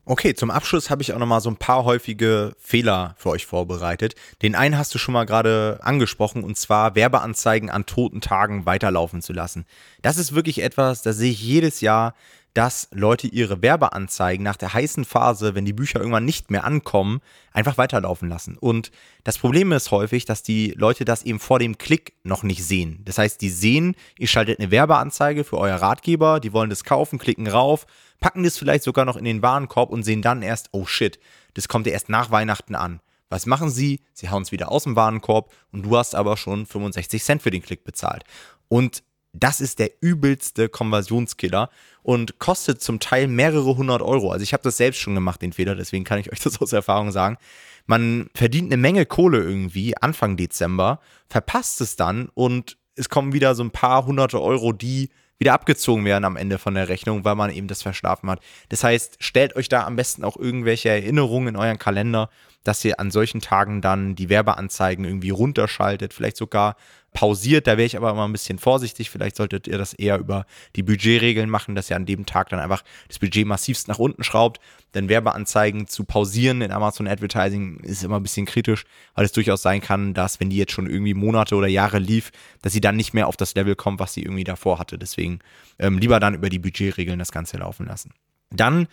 Okay, 0.08 0.36
zum 0.36 0.52
Abschluss 0.52 0.92
habe 0.92 1.02
ich 1.02 1.14
auch 1.14 1.18
noch 1.18 1.26
mal 1.26 1.42
so 1.42 1.50
ein 1.50 1.58
paar 1.58 1.84
häufige 1.84 2.56
Fehler 2.60 3.16
für 3.18 3.30
euch 3.30 3.48
vorbereitet. 3.48 4.14
Den 4.44 4.54
einen 4.54 4.78
hast 4.78 4.94
du 4.94 5.00
schon 5.00 5.16
mal 5.16 5.26
gerade 5.26 5.80
angesprochen 5.82 6.44
und 6.44 6.60
zwar 6.60 6.94
Werbeanzeigen 6.94 7.72
an 7.72 7.88
toten 7.88 8.22
Tagen 8.22 8.68
weiterlaufen 8.68 9.24
zu 9.24 9.34
lassen. 9.34 9.66
Das 10.04 10.18
ist 10.18 10.36
wirklich 10.36 10.62
etwas, 10.62 11.02
das 11.02 11.18
sehe 11.18 11.32
ich 11.32 11.42
jedes 11.42 11.82
Jahr, 11.82 12.14
dass 12.56 12.88
Leute 12.92 13.28
ihre 13.28 13.62
Werbeanzeigen 13.62 14.42
nach 14.42 14.56
der 14.56 14.74
heißen 14.74 15.04
Phase, 15.04 15.56
wenn 15.56 15.66
die 15.66 15.74
Bücher 15.74 16.00
irgendwann 16.00 16.24
nicht 16.24 16.50
mehr 16.50 16.64
ankommen, 16.64 17.20
einfach 17.52 17.78
weiterlaufen 17.78 18.30
lassen. 18.30 18.58
Und 18.58 18.92
das 19.26 19.38
Problem 19.38 19.74
ist 19.74 19.92
häufig, 19.92 20.24
dass 20.24 20.42
die 20.42 20.74
Leute 20.78 21.04
das 21.04 21.24
eben 21.24 21.40
vor 21.40 21.60
dem 21.60 21.78
Klick 21.78 22.14
noch 22.24 22.44
nicht 22.44 22.64
sehen. 22.64 23.02
Das 23.04 23.18
heißt, 23.18 23.42
die 23.42 23.50
sehen, 23.50 23.96
ihr 24.18 24.28
schaltet 24.28 24.60
eine 24.60 24.72
Werbeanzeige 24.72 25.44
für 25.44 25.58
euer 25.58 25.76
Ratgeber, 25.76 26.40
die 26.40 26.54
wollen 26.54 26.70
das 26.70 26.86
kaufen, 26.86 27.20
klicken 27.20 27.48
rauf, 27.48 27.86
packen 28.22 28.44
das 28.44 28.58
vielleicht 28.58 28.86
sogar 28.86 29.04
noch 29.04 29.18
in 29.18 29.26
den 29.26 29.42
Warenkorb 29.42 29.92
und 29.92 30.04
sehen 30.04 30.22
dann 30.22 30.42
erst, 30.42 30.70
oh 30.72 30.86
shit, 30.86 31.20
das 31.56 31.68
kommt 31.68 31.88
ja 31.88 31.94
erst 31.94 32.08
nach 32.08 32.32
Weihnachten 32.32 32.76
an. 32.76 33.02
Was 33.30 33.46
machen 33.46 33.70
sie? 33.70 34.00
Sie 34.14 34.30
hauen 34.30 34.44
es 34.44 34.54
wieder 34.54 34.72
aus 34.72 34.84
dem 34.84 34.96
Warenkorb 34.96 35.52
und 35.74 35.84
du 35.84 35.98
hast 35.98 36.16
aber 36.16 36.38
schon 36.38 36.66
65 36.66 37.22
Cent 37.22 37.42
für 37.42 37.52
den 37.52 37.62
Klick 37.62 37.84
bezahlt. 37.84 38.24
Und 38.70 39.04
das 39.40 39.62
ist 39.62 39.80
der 39.80 39.92
übelste 40.02 40.70
Konversionskiller 40.70 41.70
und 42.04 42.40
kostet 42.40 42.82
zum 42.82 43.00
Teil 43.00 43.28
mehrere 43.28 43.78
hundert 43.78 44.02
Euro. 44.02 44.32
Also 44.32 44.44
ich 44.44 44.54
habe 44.54 44.64
das 44.64 44.78
selbst 44.78 45.00
schon 45.00 45.16
gemacht, 45.16 45.42
den 45.42 45.54
Fehler, 45.54 45.76
deswegen 45.76 46.04
kann 46.04 46.20
ich 46.20 46.32
euch 46.32 46.40
das 46.44 46.62
aus 46.62 46.74
Erfahrung 46.74 47.12
sagen. 47.12 47.38
Man 47.86 48.30
verdient 48.34 48.72
eine 48.72 48.82
Menge 48.82 49.06
Kohle 49.06 49.40
irgendwie 49.40 49.96
Anfang 49.98 50.38
Dezember, 50.38 51.00
verpasst 51.30 51.82
es 51.82 51.96
dann 51.96 52.30
und 52.34 52.78
es 52.96 53.10
kommen 53.10 53.34
wieder 53.34 53.56
so 53.56 53.64
ein 53.64 53.72
paar 53.72 54.06
hunderte 54.06 54.42
Euro, 54.42 54.72
die 54.72 55.10
wieder 55.38 55.54
abgezogen 55.54 56.06
werden 56.06 56.24
am 56.24 56.38
Ende 56.38 56.58
von 56.58 56.76
der 56.76 56.88
Rechnung, 56.88 57.26
weil 57.26 57.36
man 57.36 57.52
eben 57.52 57.68
das 57.68 57.82
verschlafen 57.82 58.30
hat. 58.30 58.40
Das 58.70 58.84
heißt, 58.84 59.18
stellt 59.20 59.56
euch 59.56 59.68
da 59.68 59.86
am 59.86 59.98
besten 59.98 60.24
auch 60.24 60.38
irgendwelche 60.38 60.90
Erinnerungen 60.90 61.50
in 61.50 61.56
euren 61.58 61.78
Kalender, 61.78 62.30
dass 62.66 62.84
ihr 62.84 63.00
an 63.00 63.12
solchen 63.12 63.40
Tagen 63.40 63.80
dann 63.80 64.16
die 64.16 64.28
Werbeanzeigen 64.28 65.06
irgendwie 65.06 65.30
runterschaltet, 65.30 66.14
vielleicht 66.14 66.36
sogar 66.36 66.76
pausiert. 67.14 67.68
Da 67.68 67.78
wäre 67.78 67.86
ich 67.86 67.96
aber 67.96 68.12
immer 68.12 68.28
ein 68.28 68.32
bisschen 68.32 68.60
vorsichtig. 68.60 69.10
Vielleicht 69.10 69.36
solltet 69.36 69.68
ihr 69.68 69.78
das 69.78 69.94
eher 69.94 70.18
über 70.18 70.46
die 70.76 70.84
Budgetregeln 70.84 71.50
machen, 71.50 71.76
dass 71.76 71.90
ihr 71.90 71.96
an 71.96 72.06
dem 72.06 72.26
Tag 72.26 72.50
dann 72.50 72.60
einfach 72.60 72.84
das 73.08 73.20
Budget 73.20 73.46
massivst 73.46 73.88
nach 73.88 74.00
unten 74.00 74.24
schraubt. 74.24 74.60
Denn 74.94 75.10
Werbeanzeigen 75.10 75.88
zu 75.88 76.06
pausieren 76.06 76.62
in 76.62 76.72
Amazon 76.72 77.08
Advertising 77.08 77.80
ist 77.82 78.04
immer 78.04 78.18
ein 78.18 78.24
bisschen 78.24 78.48
kritisch, 78.48 78.86
weil 79.14 79.26
es 79.26 79.32
durchaus 79.32 79.62
sein 79.62 79.80
kann, 79.80 80.14
dass 80.14 80.40
wenn 80.40 80.50
die 80.50 80.58
jetzt 80.58 80.74
schon 80.74 80.90
irgendwie 80.90 81.14
Monate 81.14 81.56
oder 81.56 81.68
Jahre 81.68 82.00
lief, 82.00 82.32
dass 82.62 82.74
sie 82.74 82.82
dann 82.82 82.96
nicht 82.98 83.14
mehr 83.14 83.28
auf 83.28 83.38
das 83.38 83.56
Level 83.56 83.76
kommt, 83.76 84.00
was 84.00 84.14
sie 84.14 84.24
irgendwie 84.24 84.44
davor 84.44 84.80
hatte. 84.80 84.98
Deswegen 84.98 85.40
ähm, 85.80 86.00
lieber 86.00 86.20
dann 86.20 86.34
über 86.34 86.50
die 86.50 86.60
Budgetregeln 86.60 87.20
das 87.20 87.32
Ganze 87.32 87.58
laufen 87.58 87.86
lassen. 87.86 88.12
Dann 88.52 88.88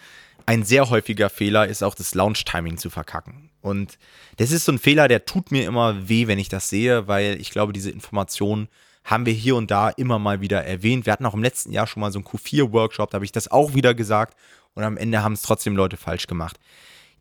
ein 0.47 0.65
sehr 0.65 0.91
häufiger 0.91 1.31
Fehler 1.31 1.67
ist 1.69 1.83
auch 1.83 1.95
das 1.95 2.15
Launch-Timing 2.15 2.77
zu 2.77 2.91
verkacken. 2.91 3.52
Und 3.63 3.99
das 4.37 4.51
ist 4.51 4.65
so 4.65 4.73
ein 4.73 4.79
Fehler, 4.79 5.09
der 5.09 5.25
tut 5.25 5.51
mir 5.51 5.65
immer 5.65 6.09
weh, 6.09 6.27
wenn 6.27 6.39
ich 6.39 6.49
das 6.49 6.69
sehe, 6.69 7.09
weil 7.09 7.41
ich 7.41 7.51
glaube, 7.51 7.73
diese 7.73 7.91
Informationen 7.91 8.69
haben 9.05 9.25
wir 9.25 9.33
hier 9.33 9.57
und 9.57 9.71
da 9.71 9.89
immer 9.89 10.19
mal 10.19 10.41
wieder 10.41 10.65
erwähnt. 10.65 11.07
Wir 11.07 11.13
hatten 11.13 11.27
auch 11.27 11.35
im 11.35 11.43
letzten 11.43 11.73
Jahr 11.73 11.87
schon 11.87 12.01
mal 12.01 12.13
so 12.13 12.19
einen 12.19 12.27
Q4-Workshop, 12.27 13.11
da 13.11 13.17
habe 13.17 13.25
ich 13.25 13.33
das 13.33 13.51
auch 13.51 13.75
wieder 13.75 13.95
gesagt 13.95 14.37
und 14.75 14.85
am 14.85 14.97
Ende 14.97 15.23
haben 15.23 15.33
es 15.33 15.43
trotzdem 15.43 15.77
Leute 15.77 15.97
falsch 15.97 16.27
gemacht. 16.27 16.59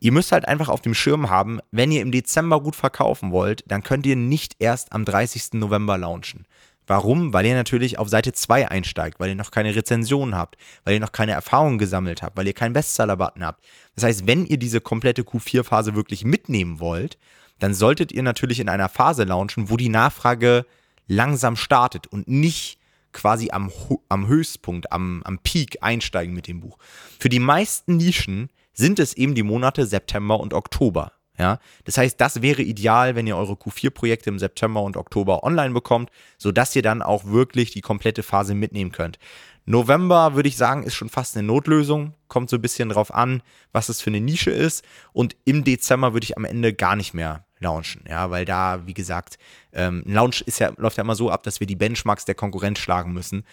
Ihr 0.00 0.12
müsst 0.12 0.32
halt 0.32 0.48
einfach 0.48 0.68
auf 0.68 0.80
dem 0.80 0.94
Schirm 0.94 1.30
haben, 1.30 1.60
wenn 1.70 1.92
ihr 1.92 2.02
im 2.02 2.10
Dezember 2.10 2.60
gut 2.60 2.74
verkaufen 2.74 3.30
wollt, 3.30 3.62
dann 3.68 3.84
könnt 3.84 4.04
ihr 4.04 4.16
nicht 4.16 4.56
erst 4.58 4.92
am 4.92 5.04
30. 5.04 5.54
November 5.54 5.96
launchen. 5.96 6.44
Warum? 6.92 7.32
Weil 7.32 7.46
ihr 7.46 7.54
natürlich 7.54 7.98
auf 7.98 8.10
Seite 8.10 8.34
2 8.34 8.68
einsteigt, 8.68 9.18
weil 9.18 9.30
ihr 9.30 9.34
noch 9.34 9.50
keine 9.50 9.74
Rezensionen 9.74 10.34
habt, 10.34 10.58
weil 10.84 10.92
ihr 10.92 11.00
noch 11.00 11.12
keine 11.12 11.32
Erfahrungen 11.32 11.78
gesammelt 11.78 12.20
habt, 12.20 12.36
weil 12.36 12.46
ihr 12.46 12.52
keinen 12.52 12.74
Bestseller-Button 12.74 13.46
habt. 13.46 13.64
Das 13.94 14.04
heißt, 14.04 14.26
wenn 14.26 14.44
ihr 14.44 14.58
diese 14.58 14.82
komplette 14.82 15.22
Q4-Phase 15.22 15.94
wirklich 15.94 16.26
mitnehmen 16.26 16.80
wollt, 16.80 17.16
dann 17.60 17.72
solltet 17.72 18.12
ihr 18.12 18.22
natürlich 18.22 18.60
in 18.60 18.68
einer 18.68 18.90
Phase 18.90 19.24
launchen, 19.24 19.70
wo 19.70 19.78
die 19.78 19.88
Nachfrage 19.88 20.66
langsam 21.06 21.56
startet 21.56 22.08
und 22.08 22.28
nicht 22.28 22.78
quasi 23.12 23.48
am, 23.52 23.72
am 24.10 24.26
Höchstpunkt, 24.26 24.92
am, 24.92 25.22
am 25.24 25.38
Peak 25.38 25.78
einsteigen 25.80 26.34
mit 26.34 26.46
dem 26.46 26.60
Buch. 26.60 26.76
Für 27.18 27.30
die 27.30 27.38
meisten 27.38 27.96
Nischen 27.96 28.50
sind 28.74 28.98
es 28.98 29.14
eben 29.14 29.34
die 29.34 29.42
Monate 29.42 29.86
September 29.86 30.38
und 30.38 30.52
Oktober. 30.52 31.12
Ja, 31.38 31.58
das 31.84 31.96
heißt, 31.96 32.20
das 32.20 32.42
wäre 32.42 32.62
ideal, 32.62 33.14
wenn 33.16 33.26
ihr 33.26 33.36
eure 33.36 33.54
Q4-Projekte 33.54 34.28
im 34.28 34.38
September 34.38 34.82
und 34.82 34.98
Oktober 34.98 35.44
online 35.44 35.72
bekommt, 35.72 36.10
sodass 36.36 36.76
ihr 36.76 36.82
dann 36.82 37.00
auch 37.00 37.24
wirklich 37.24 37.70
die 37.70 37.80
komplette 37.80 38.22
Phase 38.22 38.54
mitnehmen 38.54 38.92
könnt. 38.92 39.18
November 39.64 40.34
würde 40.34 40.48
ich 40.48 40.56
sagen, 40.56 40.82
ist 40.82 40.94
schon 40.94 41.08
fast 41.08 41.36
eine 41.36 41.46
Notlösung. 41.46 42.14
Kommt 42.28 42.50
so 42.50 42.56
ein 42.56 42.62
bisschen 42.62 42.88
drauf 42.88 43.14
an, 43.14 43.42
was 43.70 43.88
es 43.88 44.00
für 44.00 44.10
eine 44.10 44.20
Nische 44.20 44.50
ist. 44.50 44.84
Und 45.12 45.36
im 45.44 45.64
Dezember 45.64 46.12
würde 46.12 46.24
ich 46.24 46.36
am 46.36 46.44
Ende 46.44 46.74
gar 46.74 46.96
nicht 46.96 47.14
mehr 47.14 47.46
launchen. 47.60 48.04
Ja, 48.08 48.30
weil 48.30 48.44
da, 48.44 48.86
wie 48.86 48.94
gesagt, 48.94 49.38
ähm, 49.72 50.02
ein 50.04 50.12
Launch 50.12 50.42
ist 50.42 50.58
ja, 50.58 50.72
läuft 50.76 50.96
ja 50.96 51.04
immer 51.04 51.14
so 51.14 51.30
ab, 51.30 51.44
dass 51.44 51.60
wir 51.60 51.66
die 51.66 51.76
Benchmarks 51.76 52.24
der 52.24 52.34
Konkurrenz 52.34 52.80
schlagen 52.80 53.12
müssen. 53.12 53.44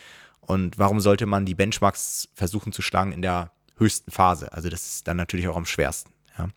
Und 0.41 0.79
warum 0.79 0.99
sollte 0.99 1.27
man 1.27 1.45
die 1.45 1.55
Benchmarks 1.55 2.27
versuchen 2.33 2.73
zu 2.73 2.81
schlagen 2.81 3.11
in 3.11 3.21
der 3.21 3.51
höchsten 3.77 4.09
Phase? 4.09 4.51
Also 4.51 4.69
das 4.69 4.85
ist 4.87 5.07
dann 5.07 5.17
natürlich 5.17 5.47
auch 5.47 5.57
am 5.57 5.67
schwersten. 5.67 6.11
Ja. 6.37 6.47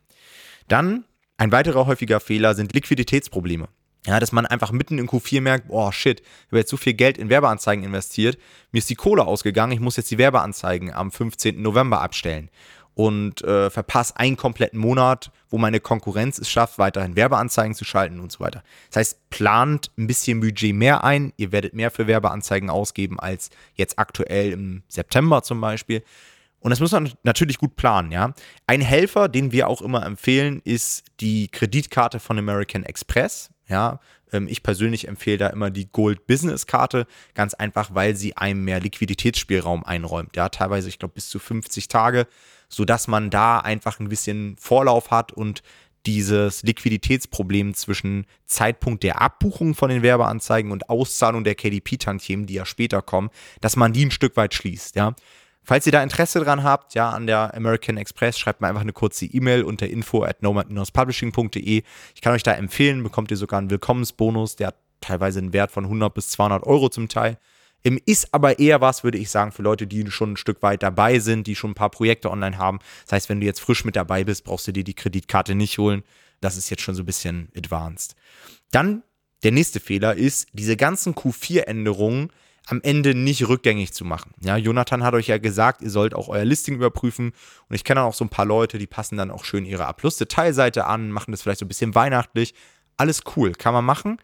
Dann 0.66 1.04
ein 1.36 1.52
weiterer 1.52 1.86
häufiger 1.86 2.20
Fehler 2.20 2.54
sind 2.54 2.72
Liquiditätsprobleme. 2.72 3.68
Ja, 4.06 4.18
dass 4.18 4.32
man 4.32 4.46
einfach 4.46 4.72
mitten 4.72 4.98
im 4.98 5.08
Q4 5.08 5.40
merkt, 5.40 5.66
oh 5.68 5.92
shit, 5.92 6.20
ich 6.20 6.46
habe 6.48 6.58
jetzt 6.58 6.70
so 6.70 6.76
viel 6.76 6.94
Geld 6.94 7.18
in 7.18 7.28
Werbeanzeigen 7.28 7.84
investiert, 7.84 8.36
mir 8.72 8.78
ist 8.78 8.90
die 8.90 8.96
Kohle 8.96 9.24
ausgegangen, 9.24 9.72
ich 9.72 9.78
muss 9.78 9.96
jetzt 9.96 10.10
die 10.10 10.18
Werbeanzeigen 10.18 10.92
am 10.92 11.12
15. 11.12 11.62
November 11.62 12.00
abstellen. 12.00 12.50
und 12.94 13.42
äh, 13.42 13.70
verpasse 13.70 14.16
einen 14.16 14.36
kompletten 14.36 14.78
Monat, 14.78 15.30
wo 15.48 15.58
meine 15.58 15.80
Konkurrenz 15.80 16.38
es 16.38 16.50
schafft, 16.50 16.78
weiterhin 16.78 17.16
Werbeanzeigen 17.16 17.74
zu 17.74 17.84
schalten 17.84 18.20
und 18.20 18.30
so 18.30 18.40
weiter. 18.40 18.62
Das 18.90 18.96
heißt, 18.96 19.30
plant 19.30 19.90
ein 19.96 20.06
bisschen 20.06 20.40
Budget 20.40 20.74
mehr 20.74 21.04
ein. 21.04 21.32
Ihr 21.36 21.52
werdet 21.52 21.74
mehr 21.74 21.90
für 21.90 22.06
Werbeanzeigen 22.06 22.70
ausgeben 22.70 23.18
als 23.18 23.50
jetzt 23.74 23.98
aktuell 23.98 24.52
im 24.52 24.82
September 24.88 25.42
zum 25.42 25.60
Beispiel. 25.60 26.02
Und 26.62 26.70
das 26.70 26.80
muss 26.80 26.92
man 26.92 27.10
natürlich 27.24 27.58
gut 27.58 27.76
planen, 27.76 28.12
ja. 28.12 28.34
Ein 28.66 28.80
Helfer, 28.80 29.28
den 29.28 29.52
wir 29.52 29.68
auch 29.68 29.82
immer 29.82 30.06
empfehlen, 30.06 30.62
ist 30.64 31.04
die 31.20 31.48
Kreditkarte 31.48 32.20
von 32.20 32.38
American 32.38 32.84
Express. 32.84 33.50
Ja, 33.68 34.00
ähm, 34.32 34.48
ich 34.48 34.62
persönlich 34.62 35.08
empfehle 35.08 35.38
da 35.38 35.46
immer 35.48 35.70
die 35.70 35.90
Gold 35.90 36.26
Business 36.26 36.66
Karte, 36.66 37.06
ganz 37.34 37.54
einfach, 37.54 37.94
weil 37.94 38.16
sie 38.16 38.36
einem 38.36 38.64
mehr 38.64 38.80
Liquiditätsspielraum 38.80 39.84
einräumt. 39.84 40.36
Ja, 40.36 40.48
teilweise, 40.48 40.88
ich 40.88 40.98
glaube, 40.98 41.14
bis 41.14 41.28
zu 41.28 41.38
50 41.38 41.88
Tage, 41.88 42.26
sodass 42.68 43.08
man 43.08 43.30
da 43.30 43.58
einfach 43.58 44.00
ein 44.00 44.08
bisschen 44.08 44.56
Vorlauf 44.58 45.10
hat 45.10 45.32
und 45.32 45.62
dieses 46.06 46.64
Liquiditätsproblem 46.64 47.74
zwischen 47.74 48.26
Zeitpunkt 48.46 49.04
der 49.04 49.20
Abbuchung 49.20 49.74
von 49.74 49.88
den 49.88 50.02
Werbeanzeigen 50.02 50.72
und 50.72 50.88
Auszahlung 50.88 51.44
der 51.44 51.54
KDP-Tantiemen, 51.54 52.46
die 52.46 52.54
ja 52.54 52.66
später 52.66 53.02
kommen, 53.02 53.30
dass 53.60 53.76
man 53.76 53.92
die 53.92 54.06
ein 54.06 54.10
Stück 54.10 54.36
weit 54.36 54.54
schließt, 54.54 54.96
ja. 54.96 55.14
Falls 55.64 55.86
ihr 55.86 55.92
da 55.92 56.02
Interesse 56.02 56.40
dran 56.40 56.64
habt, 56.64 56.94
ja, 56.94 57.10
an 57.10 57.26
der 57.26 57.54
American 57.54 57.96
Express, 57.96 58.38
schreibt 58.38 58.60
mir 58.60 58.68
einfach 58.68 58.80
eine 58.80 58.92
kurze 58.92 59.26
E-Mail 59.26 59.62
unter 59.62 59.88
info 59.88 60.24
at 60.24 60.42
nomad-publishing.de. 60.42 61.82
Ich 62.14 62.20
kann 62.20 62.32
euch 62.32 62.42
da 62.42 62.52
empfehlen, 62.52 63.02
bekommt 63.02 63.30
ihr 63.30 63.36
sogar 63.36 63.58
einen 63.58 63.70
Willkommensbonus, 63.70 64.56
der 64.56 64.68
hat 64.68 64.76
teilweise 65.00 65.38
einen 65.38 65.52
Wert 65.52 65.70
von 65.70 65.84
100 65.84 66.12
bis 66.12 66.28
200 66.30 66.64
Euro 66.64 66.88
zum 66.88 67.08
Teil. 67.08 67.38
Ist 68.06 68.32
aber 68.32 68.60
eher 68.60 68.80
was, 68.80 69.02
würde 69.02 69.18
ich 69.18 69.30
sagen, 69.30 69.50
für 69.50 69.62
Leute, 69.62 69.88
die 69.88 70.08
schon 70.10 70.32
ein 70.32 70.36
Stück 70.36 70.62
weit 70.62 70.84
dabei 70.84 71.18
sind, 71.18 71.48
die 71.48 71.56
schon 71.56 71.72
ein 71.72 71.74
paar 71.74 71.90
Projekte 71.90 72.30
online 72.30 72.56
haben. 72.56 72.78
Das 73.04 73.12
heißt, 73.12 73.28
wenn 73.28 73.40
du 73.40 73.46
jetzt 73.46 73.60
frisch 73.60 73.84
mit 73.84 73.96
dabei 73.96 74.22
bist, 74.22 74.44
brauchst 74.44 74.68
du 74.68 74.72
dir 74.72 74.84
die 74.84 74.94
Kreditkarte 74.94 75.56
nicht 75.56 75.78
holen. 75.78 76.04
Das 76.40 76.56
ist 76.56 76.70
jetzt 76.70 76.82
schon 76.82 76.94
so 76.94 77.02
ein 77.02 77.06
bisschen 77.06 77.48
advanced. 77.56 78.14
Dann 78.70 79.02
der 79.42 79.50
nächste 79.50 79.80
Fehler 79.80 80.14
ist, 80.14 80.46
diese 80.52 80.76
ganzen 80.76 81.14
Q4-Änderungen 81.14 82.30
am 82.66 82.80
Ende 82.82 83.14
nicht 83.14 83.48
rückgängig 83.48 83.92
zu 83.92 84.04
machen. 84.04 84.32
Ja, 84.40 84.56
Jonathan 84.56 85.02
hat 85.02 85.14
euch 85.14 85.26
ja 85.26 85.38
gesagt, 85.38 85.82
ihr 85.82 85.90
sollt 85.90 86.14
auch 86.14 86.28
euer 86.28 86.44
Listing 86.44 86.76
überprüfen. 86.76 87.32
Und 87.68 87.74
ich 87.74 87.84
kenne 87.84 88.02
auch 88.02 88.14
so 88.14 88.24
ein 88.24 88.28
paar 88.28 88.44
Leute, 88.44 88.78
die 88.78 88.86
passen 88.86 89.16
dann 89.16 89.30
auch 89.30 89.44
schön 89.44 89.64
ihre 89.64 89.86
A-Plus-Detailseite 89.86 90.86
an, 90.86 91.10
machen 91.10 91.32
das 91.32 91.42
vielleicht 91.42 91.60
so 91.60 91.64
ein 91.64 91.68
bisschen 91.68 91.94
weihnachtlich. 91.94 92.54
Alles 92.96 93.22
cool, 93.36 93.52
kann 93.52 93.74
man 93.74 93.84
machen. 93.84 94.18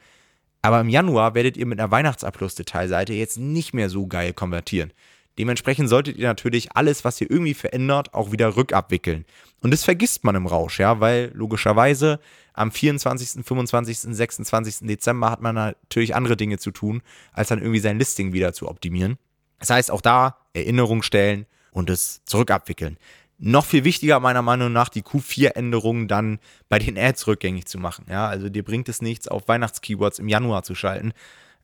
Aber 0.62 0.80
im 0.80 0.88
Januar 0.88 1.34
werdet 1.34 1.56
ihr 1.56 1.66
mit 1.66 1.80
einer 1.80 1.90
Weihnachts-A-Plus-Detailseite 1.90 3.12
jetzt 3.12 3.38
nicht 3.38 3.74
mehr 3.74 3.88
so 3.88 4.06
geil 4.06 4.32
konvertieren. 4.32 4.92
Dementsprechend 5.38 5.88
solltet 5.88 6.16
ihr 6.16 6.26
natürlich 6.26 6.72
alles, 6.72 7.04
was 7.04 7.20
ihr 7.20 7.30
irgendwie 7.30 7.54
verändert, 7.54 8.12
auch 8.12 8.32
wieder 8.32 8.56
rückabwickeln. 8.56 9.24
Und 9.60 9.70
das 9.70 9.84
vergisst 9.84 10.24
man 10.24 10.34
im 10.34 10.46
Rausch, 10.46 10.80
ja, 10.80 10.98
weil 11.00 11.30
logischerweise 11.32 12.18
am 12.54 12.72
24., 12.72 13.44
25., 13.44 13.98
26. 13.98 14.88
Dezember 14.88 15.30
hat 15.30 15.40
man 15.40 15.54
natürlich 15.54 16.16
andere 16.16 16.36
Dinge 16.36 16.58
zu 16.58 16.72
tun, 16.72 17.02
als 17.32 17.48
dann 17.48 17.60
irgendwie 17.60 17.78
sein 17.78 17.98
Listing 17.98 18.32
wieder 18.32 18.52
zu 18.52 18.68
optimieren. 18.68 19.16
Das 19.60 19.70
heißt, 19.70 19.90
auch 19.92 20.00
da 20.00 20.38
Erinnerung 20.54 21.02
stellen 21.02 21.46
und 21.70 21.88
es 21.88 22.24
zurückabwickeln. 22.24 22.98
Noch 23.38 23.64
viel 23.64 23.84
wichtiger 23.84 24.18
meiner 24.18 24.42
Meinung 24.42 24.72
nach, 24.72 24.88
die 24.88 25.02
Q4-Änderungen 25.02 26.08
dann 26.08 26.40
bei 26.68 26.80
den 26.80 26.98
Ads 26.98 27.28
rückgängig 27.28 27.66
zu 27.66 27.78
machen. 27.78 28.06
Ja, 28.10 28.26
also 28.26 28.48
dir 28.48 28.64
bringt 28.64 28.88
es 28.88 29.00
nichts, 29.00 29.28
auf 29.28 29.46
Weihnachtskeywords 29.46 30.18
im 30.18 30.26
Januar 30.26 30.64
zu 30.64 30.74
schalten. 30.74 31.12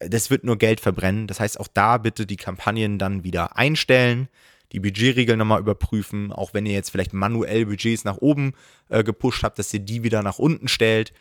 Das 0.08 0.30
wird 0.30 0.44
nur 0.44 0.58
Geld 0.58 0.80
verbrennen. 0.80 1.26
Das 1.26 1.40
heißt, 1.40 1.58
auch 1.60 1.68
da 1.72 1.98
bitte 1.98 2.26
die 2.26 2.36
Kampagnen 2.36 2.98
dann 2.98 3.24
wieder 3.24 3.56
einstellen 3.56 4.28
die 4.74 4.80
Budgetregeln 4.80 5.38
nochmal 5.38 5.60
überprüfen, 5.60 6.32
auch 6.32 6.52
wenn 6.52 6.66
ihr 6.66 6.72
jetzt 6.72 6.90
vielleicht 6.90 7.12
manuell 7.12 7.64
Budgets 7.66 8.04
nach 8.04 8.16
oben 8.16 8.54
äh, 8.88 9.04
gepusht 9.04 9.44
habt, 9.44 9.58
dass 9.58 9.72
ihr 9.72 9.80
die 9.80 10.02
wieder 10.02 10.22
nach 10.22 10.40
unten 10.40 10.66
stellt. 10.66 11.12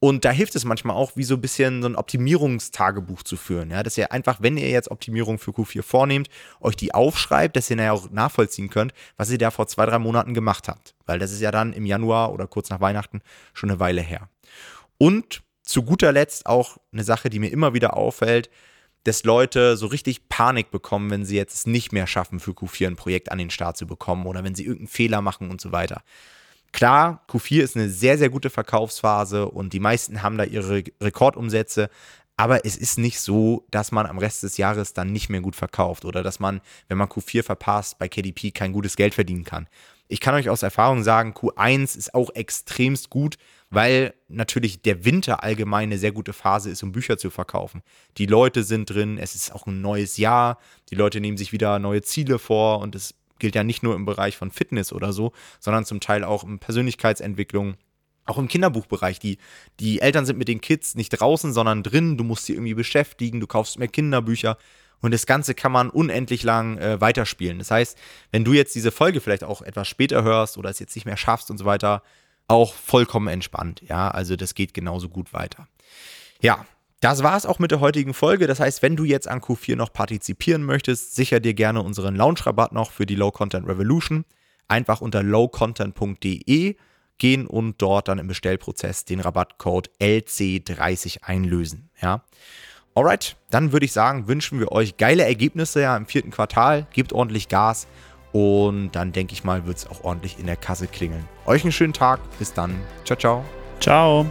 Und 0.00 0.24
da 0.24 0.30
hilft 0.30 0.56
es 0.56 0.64
manchmal 0.64 0.96
auch, 0.96 1.12
wie 1.14 1.22
so 1.22 1.34
ein 1.34 1.40
bisschen 1.42 1.82
so 1.82 1.88
ein 1.88 1.94
Optimierungstagebuch 1.94 3.22
zu 3.22 3.36
führen. 3.36 3.70
Ja, 3.70 3.82
dass 3.82 3.98
ihr 3.98 4.10
einfach, 4.12 4.40
wenn 4.40 4.56
ihr 4.56 4.68
jetzt 4.70 4.90
Optimierung 4.90 5.38
für 5.38 5.52
Q4 5.52 5.82
vornehmt, 5.82 6.28
euch 6.60 6.74
die 6.74 6.94
aufschreibt, 6.94 7.54
dass 7.54 7.70
ihr 7.70 7.76
nachher 7.76 7.92
auch 7.92 8.10
nachvollziehen 8.10 8.70
könnt, 8.70 8.94
was 9.18 9.30
ihr 9.30 9.38
da 9.38 9.50
vor 9.50 9.68
zwei, 9.68 9.84
drei 9.84 9.98
Monaten 9.98 10.32
gemacht 10.32 10.66
habt. 10.66 10.94
Weil 11.06 11.18
das 11.18 11.32
ist 11.32 11.40
ja 11.40 11.50
dann 11.50 11.74
im 11.74 11.84
Januar 11.84 12.32
oder 12.32 12.46
kurz 12.46 12.70
nach 12.70 12.80
Weihnachten 12.80 13.20
schon 13.52 13.70
eine 13.70 13.78
Weile 13.78 14.00
her. 14.00 14.28
Und 14.98 15.42
zu 15.72 15.82
guter 15.82 16.12
Letzt 16.12 16.46
auch 16.46 16.76
eine 16.92 17.02
Sache, 17.02 17.30
die 17.30 17.38
mir 17.38 17.50
immer 17.50 17.72
wieder 17.72 17.96
auffällt, 17.96 18.50
dass 19.04 19.24
Leute 19.24 19.76
so 19.76 19.86
richtig 19.86 20.28
Panik 20.28 20.70
bekommen, 20.70 21.10
wenn 21.10 21.24
sie 21.24 21.36
jetzt 21.36 21.66
nicht 21.66 21.92
mehr 21.92 22.06
schaffen, 22.06 22.40
für 22.40 22.52
Q4 22.52 22.88
ein 22.88 22.96
Projekt 22.96 23.32
an 23.32 23.38
den 23.38 23.50
Start 23.50 23.76
zu 23.76 23.86
bekommen 23.86 24.26
oder 24.26 24.44
wenn 24.44 24.54
sie 24.54 24.64
irgendeinen 24.64 24.88
Fehler 24.88 25.22
machen 25.22 25.50
und 25.50 25.60
so 25.60 25.72
weiter. 25.72 26.02
Klar, 26.72 27.24
Q4 27.28 27.62
ist 27.62 27.76
eine 27.76 27.88
sehr, 27.88 28.16
sehr 28.16 28.30
gute 28.30 28.50
Verkaufsphase 28.50 29.48
und 29.48 29.72
die 29.72 29.80
meisten 29.80 30.22
haben 30.22 30.38
da 30.38 30.44
ihre 30.44 30.84
Rekordumsätze, 31.00 31.90
aber 32.36 32.64
es 32.64 32.76
ist 32.76 32.98
nicht 32.98 33.20
so, 33.20 33.66
dass 33.70 33.92
man 33.92 34.06
am 34.06 34.18
Rest 34.18 34.42
des 34.42 34.56
Jahres 34.56 34.94
dann 34.94 35.12
nicht 35.12 35.28
mehr 35.28 35.40
gut 35.40 35.56
verkauft 35.56 36.04
oder 36.04 36.22
dass 36.22 36.38
man, 36.38 36.60
wenn 36.88 36.98
man 36.98 37.08
Q4 37.08 37.42
verpasst, 37.42 37.98
bei 37.98 38.08
KDP 38.08 38.52
kein 38.52 38.72
gutes 38.72 38.96
Geld 38.96 39.14
verdienen 39.14 39.44
kann. 39.44 39.68
Ich 40.08 40.20
kann 40.20 40.34
euch 40.34 40.48
aus 40.48 40.62
Erfahrung 40.62 41.02
sagen, 41.02 41.32
Q1 41.32 41.96
ist 41.96 42.14
auch 42.14 42.30
extremst 42.34 43.10
gut, 43.10 43.36
weil 43.72 44.12
natürlich 44.28 44.82
der 44.82 45.06
Winter 45.06 45.42
allgemein 45.42 45.84
eine 45.84 45.98
sehr 45.98 46.12
gute 46.12 46.34
Phase 46.34 46.70
ist, 46.70 46.82
um 46.82 46.92
Bücher 46.92 47.16
zu 47.16 47.30
verkaufen. 47.30 47.82
Die 48.18 48.26
Leute 48.26 48.64
sind 48.64 48.90
drin, 48.90 49.16
es 49.16 49.34
ist 49.34 49.50
auch 49.52 49.66
ein 49.66 49.80
neues 49.80 50.18
Jahr, 50.18 50.58
die 50.90 50.94
Leute 50.94 51.20
nehmen 51.22 51.38
sich 51.38 51.52
wieder 51.52 51.78
neue 51.78 52.02
Ziele 52.02 52.38
vor 52.38 52.80
und 52.80 52.94
es 52.94 53.14
gilt 53.38 53.54
ja 53.54 53.64
nicht 53.64 53.82
nur 53.82 53.94
im 53.94 54.04
Bereich 54.04 54.36
von 54.36 54.50
Fitness 54.50 54.92
oder 54.92 55.14
so, 55.14 55.32
sondern 55.58 55.86
zum 55.86 56.00
Teil 56.00 56.22
auch 56.22 56.44
in 56.44 56.58
Persönlichkeitsentwicklung. 56.58 57.76
Auch 58.24 58.38
im 58.38 58.46
Kinderbuchbereich. 58.46 59.18
Die, 59.18 59.38
die 59.80 60.00
Eltern 60.00 60.26
sind 60.26 60.38
mit 60.38 60.46
den 60.46 60.60
Kids 60.60 60.94
nicht 60.94 61.08
draußen, 61.08 61.52
sondern 61.52 61.82
drin. 61.82 62.16
Du 62.16 62.22
musst 62.22 62.44
sie 62.44 62.52
irgendwie 62.52 62.74
beschäftigen, 62.74 63.40
du 63.40 63.48
kaufst 63.48 63.80
mehr 63.80 63.88
Kinderbücher. 63.88 64.58
Und 65.00 65.12
das 65.12 65.26
Ganze 65.26 65.54
kann 65.54 65.72
man 65.72 65.90
unendlich 65.90 66.44
lang 66.44 66.78
äh, 66.78 67.00
weiterspielen. 67.00 67.58
Das 67.58 67.72
heißt, 67.72 67.98
wenn 68.30 68.44
du 68.44 68.52
jetzt 68.52 68.76
diese 68.76 68.92
Folge 68.92 69.20
vielleicht 69.20 69.42
auch 69.42 69.60
etwas 69.60 69.88
später 69.88 70.22
hörst 70.22 70.56
oder 70.56 70.70
es 70.70 70.78
jetzt 70.78 70.94
nicht 70.94 71.06
mehr 71.06 71.16
schaffst 71.16 71.50
und 71.50 71.58
so 71.58 71.64
weiter, 71.64 72.04
auch 72.52 72.74
vollkommen 72.74 73.28
entspannt. 73.28 73.82
Ja, 73.88 74.10
also 74.10 74.36
das 74.36 74.54
geht 74.54 74.74
genauso 74.74 75.08
gut 75.08 75.32
weiter. 75.32 75.66
Ja, 76.40 76.64
das 77.00 77.22
war 77.22 77.36
es 77.36 77.46
auch 77.46 77.58
mit 77.58 77.70
der 77.72 77.80
heutigen 77.80 78.14
Folge. 78.14 78.46
Das 78.46 78.60
heißt, 78.60 78.82
wenn 78.82 78.94
du 78.94 79.04
jetzt 79.04 79.26
an 79.26 79.40
Q4 79.40 79.74
noch 79.74 79.92
partizipieren 79.92 80.62
möchtest, 80.62 81.16
sicher 81.16 81.40
dir 81.40 81.54
gerne 81.54 81.82
unseren 81.82 82.14
Launch-Rabatt 82.14 82.72
noch 82.72 82.92
für 82.92 83.06
die 83.06 83.16
Low 83.16 83.32
Content 83.32 83.66
Revolution. 83.66 84.24
Einfach 84.68 85.00
unter 85.00 85.22
lowcontent.de 85.22 86.76
gehen 87.18 87.46
und 87.46 87.80
dort 87.82 88.08
dann 88.08 88.18
im 88.18 88.28
Bestellprozess 88.28 89.04
den 89.04 89.20
Rabattcode 89.20 89.90
LC30 90.00 91.22
einlösen. 91.22 91.90
Ja. 92.00 92.22
Alright, 92.94 93.36
dann 93.50 93.72
würde 93.72 93.86
ich 93.86 93.92
sagen, 93.92 94.28
wünschen 94.28 94.60
wir 94.60 94.70
euch 94.70 94.96
geile 94.96 95.24
Ergebnisse 95.24 95.80
ja 95.80 95.96
im 95.96 96.06
vierten 96.06 96.30
Quartal. 96.30 96.86
Gebt 96.92 97.12
ordentlich 97.12 97.48
Gas 97.48 97.86
und 98.32 98.92
dann 98.92 99.12
denke 99.12 99.34
ich 99.34 99.44
mal, 99.44 99.66
wird 99.66 99.78
es 99.78 99.86
auch 99.86 100.04
ordentlich 100.04 100.38
in 100.38 100.46
der 100.46 100.56
Kasse 100.56 100.86
klingeln. 100.86 101.28
Euch 101.46 101.62
einen 101.62 101.72
schönen 101.72 101.92
Tag. 101.92 102.20
Bis 102.38 102.52
dann. 102.52 102.80
Ciao, 103.04 103.18
ciao. 103.18 103.44
Ciao. 103.80 104.26